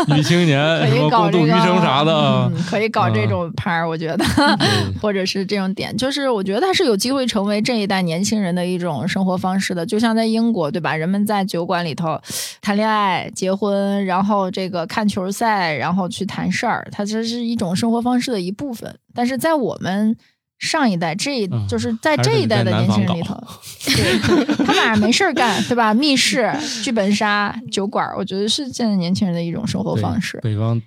[0.07, 4.17] 女 青年，可什么以搞这个共度余生啥的可以搞这啊种拍儿，我觉得。
[4.17, 9.86] 对 或者是这种点，就是我觉得它是有机会成为这一代年轻人的一种生活方式的。
[9.86, 10.95] 就像在英国，对吧？
[10.95, 12.20] 人们在酒馆里头
[12.61, 18.93] 谈恋爱、结婚，然后这个看球赛，然后去谈事儿，它这是一种生活方式的一部分。
[19.13, 20.15] 但是在我们
[20.60, 23.36] 上一代，这一嗯就是在这一代的年轻人里头，
[23.86, 25.93] 对他晚上没事儿干，对吧？
[25.93, 26.51] 密室、
[26.84, 30.38] 剧本杀、酒馆，我觉得是现在年轻人的一种生活方式。
[30.43, 30.80] 北方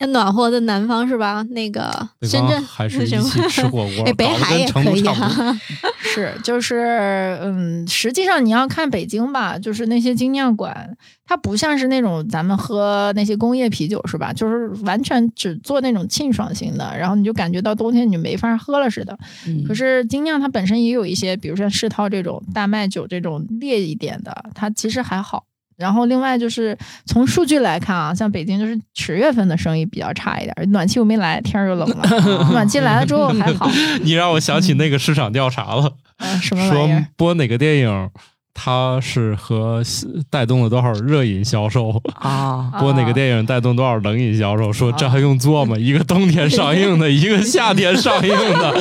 [0.00, 1.44] 那暖和的南方是吧？
[1.50, 5.44] 那个深圳还是一什么起吃火锅， 哎，北海也可以成都差不多。
[5.44, 5.60] 哈。
[6.00, 14.32] 是，就是，嗯，实际上你要看北京吧，就是那些精酿馆，它不像是那种咱们喝那些工业啤酒是吧？
[14.32, 19.16] 就是完全只做那种沁爽型的，然后你就感觉到冬天你就没法喝了似的。
[19.46, 25.44] 嗯可是精酿它本身也有一些，比如像世涛这种大麦酒这种烈一点的，它其实还好。
[25.76, 32.08] 然后另外就是从数据来看啊，像北京就是十月份的生意比较差一点，暖气又没来，天儿又冷了。
[32.52, 33.70] 暖气来了之后还好，
[34.02, 37.04] 你让我想起那个市场调查了，嗯，什么玩说意？
[37.16, 38.10] 播哪个电影，
[38.54, 39.82] 它是和
[40.30, 45.76] 带动了多少热饮销售，啊， 播哪个电影带动多少冷饮销售，说这还用做吗？
[45.76, 48.74] 一个冬天上映的，一个夏天上映的，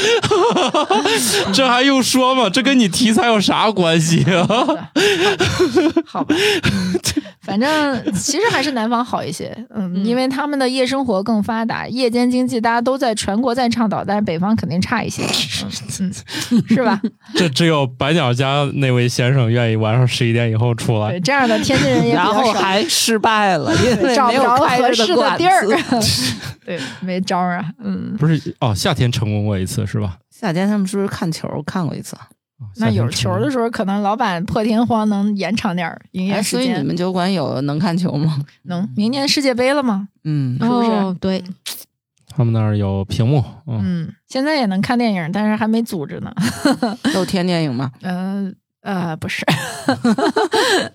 [1.52, 2.50] 这还用说吗？
[2.50, 4.48] 这跟你题材有啥关系啊？
[6.06, 6.26] 好
[7.42, 15.24] 反正其实还是南方好一些，嗯，嗯因为他们的夜生活更发达，夜间经济大家都在全国在倡导，但是北方肯定差一些，
[16.70, 17.02] 是吧？
[17.36, 21.20] 这只有白鸟家那位先生愿意晚上十一点以后出来对，。
[21.20, 25.66] 这样的天津人也然，后还失败了， 因为找不着合适的地儿。
[26.66, 30.18] 对，没招儿啊，嗯，不是哦，夏天成功过一次是吧？
[30.32, 32.16] 夏天他们是不是看球看过一次？
[32.78, 38.40] 那有球的时候，可能老板破天荒能延长点营业哎，时间，所以你们酒馆有能看球吗？
[38.64, 40.08] 能明年世界杯了吗？
[40.24, 41.44] 嗯，是不是哦，对，
[42.30, 46.34] 他们那儿有屏幕，嗯，嗯，现在也能看电影，但是还没组织呢，
[47.14, 47.92] 露天电影吗？
[48.02, 48.46] 嗯。
[48.48, 48.54] 呃，
[49.20, 49.46] 不是，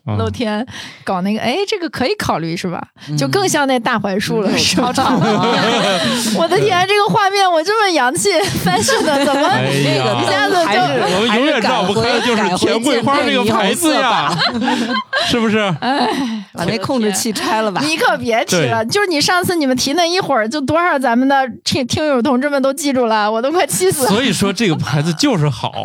[0.05, 0.64] 啊 露天
[1.05, 2.82] 搞那个，哎，这个可以考虑是吧？
[3.16, 4.93] 就嗯更像那大槐树了，嗯是吧
[6.36, 8.30] 我的天，这个画面我这么洋气
[8.64, 14.36] fashion 的，怎么一下子就我们永远绕不开的就是甜桂花这个牌子呀，
[15.28, 15.59] 是不是？
[15.80, 16.09] 哎
[16.53, 17.80] 把那控制器拆了吧。
[17.84, 24.09] 你可别提了，就是你上次你们提那一会儿，就多少咱们的听听友同志们都记住了，我都快气死了。
[24.11, 25.84] 所以说这个牌子就是好，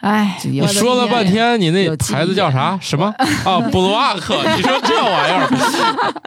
[0.00, 2.78] 哎，你我说了天半天，你那牌子叫啥？
[2.80, 3.06] 什么
[3.44, 3.60] 啊？
[3.70, 4.36] 布鲁阿克？
[4.56, 5.48] 你说这玩意儿，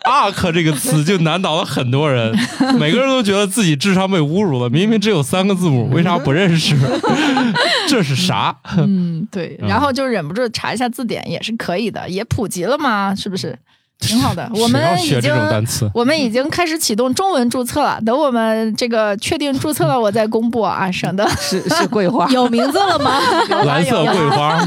[0.05, 2.33] 阿克这个词就难倒了很多人，
[2.79, 4.69] 每个人都觉得自己智商被侮辱了。
[4.69, 6.75] 明明只有三个字母，为啥不认识？
[7.87, 8.55] 这是啥？
[8.77, 13.57] 嗯，对，嗯然后就忍不住查一下字典也是可以的，也普及了嘛，是不是？
[14.07, 14.49] 挺好的。
[14.53, 15.89] 我们已谁要学这经种单词？
[15.93, 23.19] 我们已经开始启动中文注册了，等我们这个确定注册了，我再公布啊，省得是是桂花，有名字了吗？
[23.65, 24.57] 蓝色桂花，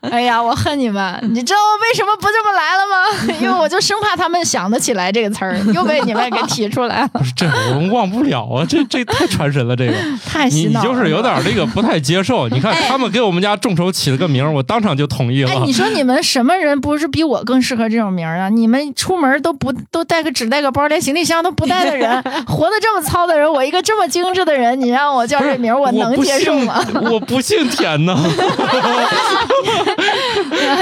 [0.10, 1.18] 哎呀，我恨你们！
[1.32, 3.36] 你知道我为什么不这么来了吗？
[3.40, 8.64] 因为我就生怕他们想得起来这个词儿，又被你们给提出来了，不是这我们忘不了啊！
[8.68, 9.92] 这这太传神了，这个
[10.26, 10.86] 太你你洗脑了。
[10.88, 12.48] 就是有点这个不太接受。
[12.48, 15.72] 你看他们给我们家众筹起了个名，我当场就同意哎，了你。
[15.72, 18.48] 说你们什么人不是比我更适合这种名儿啊？
[18.48, 26.84] 你们出门都不都带个纸带个包，连行李箱都不带的人， 活得这么糙的人，我一个这么精致的人，你让我叫这名儿，我能接受吗？
[27.10, 28.16] 我不姓田呢。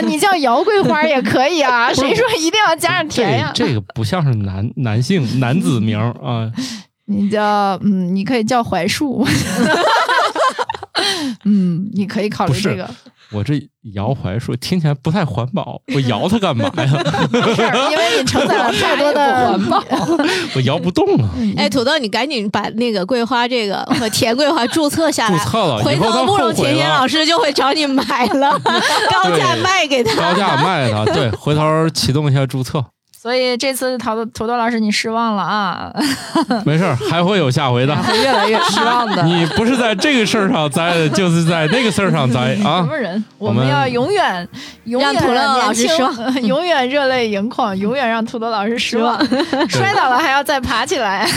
[0.04, 3.50] 你叫姚桂花也可以啊，谁说一定要加上这甜呀？
[3.54, 6.50] 这个不像是男男性男子名儿啊。
[7.06, 9.26] 你叫嗯，你可以叫槐树。
[11.44, 12.88] 嗯，你可以考虑这个。
[13.32, 13.54] 我这
[13.94, 16.72] 摇槐树听起来不太环保，我摇它干嘛呀？
[17.92, 19.82] 因为你承载了太多的环保。
[20.56, 21.28] 我摇不动了！
[21.56, 27.06] 哎，土豆，你赶紧把那个桂花这个和甜桂花注册下来，注册了，回头慕容甜甜老。
[27.06, 28.58] 师就会找你买了，
[29.10, 30.14] 高价卖给他。
[30.14, 32.84] 高价卖给他，对，回头启动一下注册，
[33.20, 35.92] 所以这次土豆土豆老师你失望了啊！
[36.64, 37.94] 没事儿，还会有下回的。
[37.94, 39.22] 会越来越失望的。
[39.28, 42.82] 你不是在这个事儿上栽，就是在那个事儿上栽啊什啊！
[42.82, 43.22] 么人？
[43.36, 44.48] 我们要永远
[44.84, 49.22] 永远让土豆老师失望，永远热泪盈眶，永远让土豆老师失望。
[49.68, 51.28] 摔倒了还要再爬起来，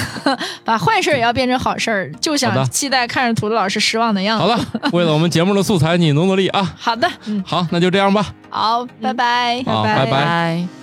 [0.63, 4.45] 把坏事儿也要变成好事儿，就想期待看着土豆老师失望的样子。
[4.45, 6.73] 好了，为了我们节目的素材，你努努力啊！
[6.77, 8.25] 好的，嗯，好，那就这样吧。
[8.49, 10.82] 好，拜拜，好拜拜拜。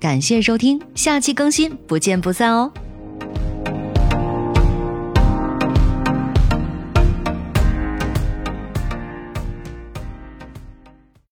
[0.00, 2.72] 感谢收听下期更新不见不散哦。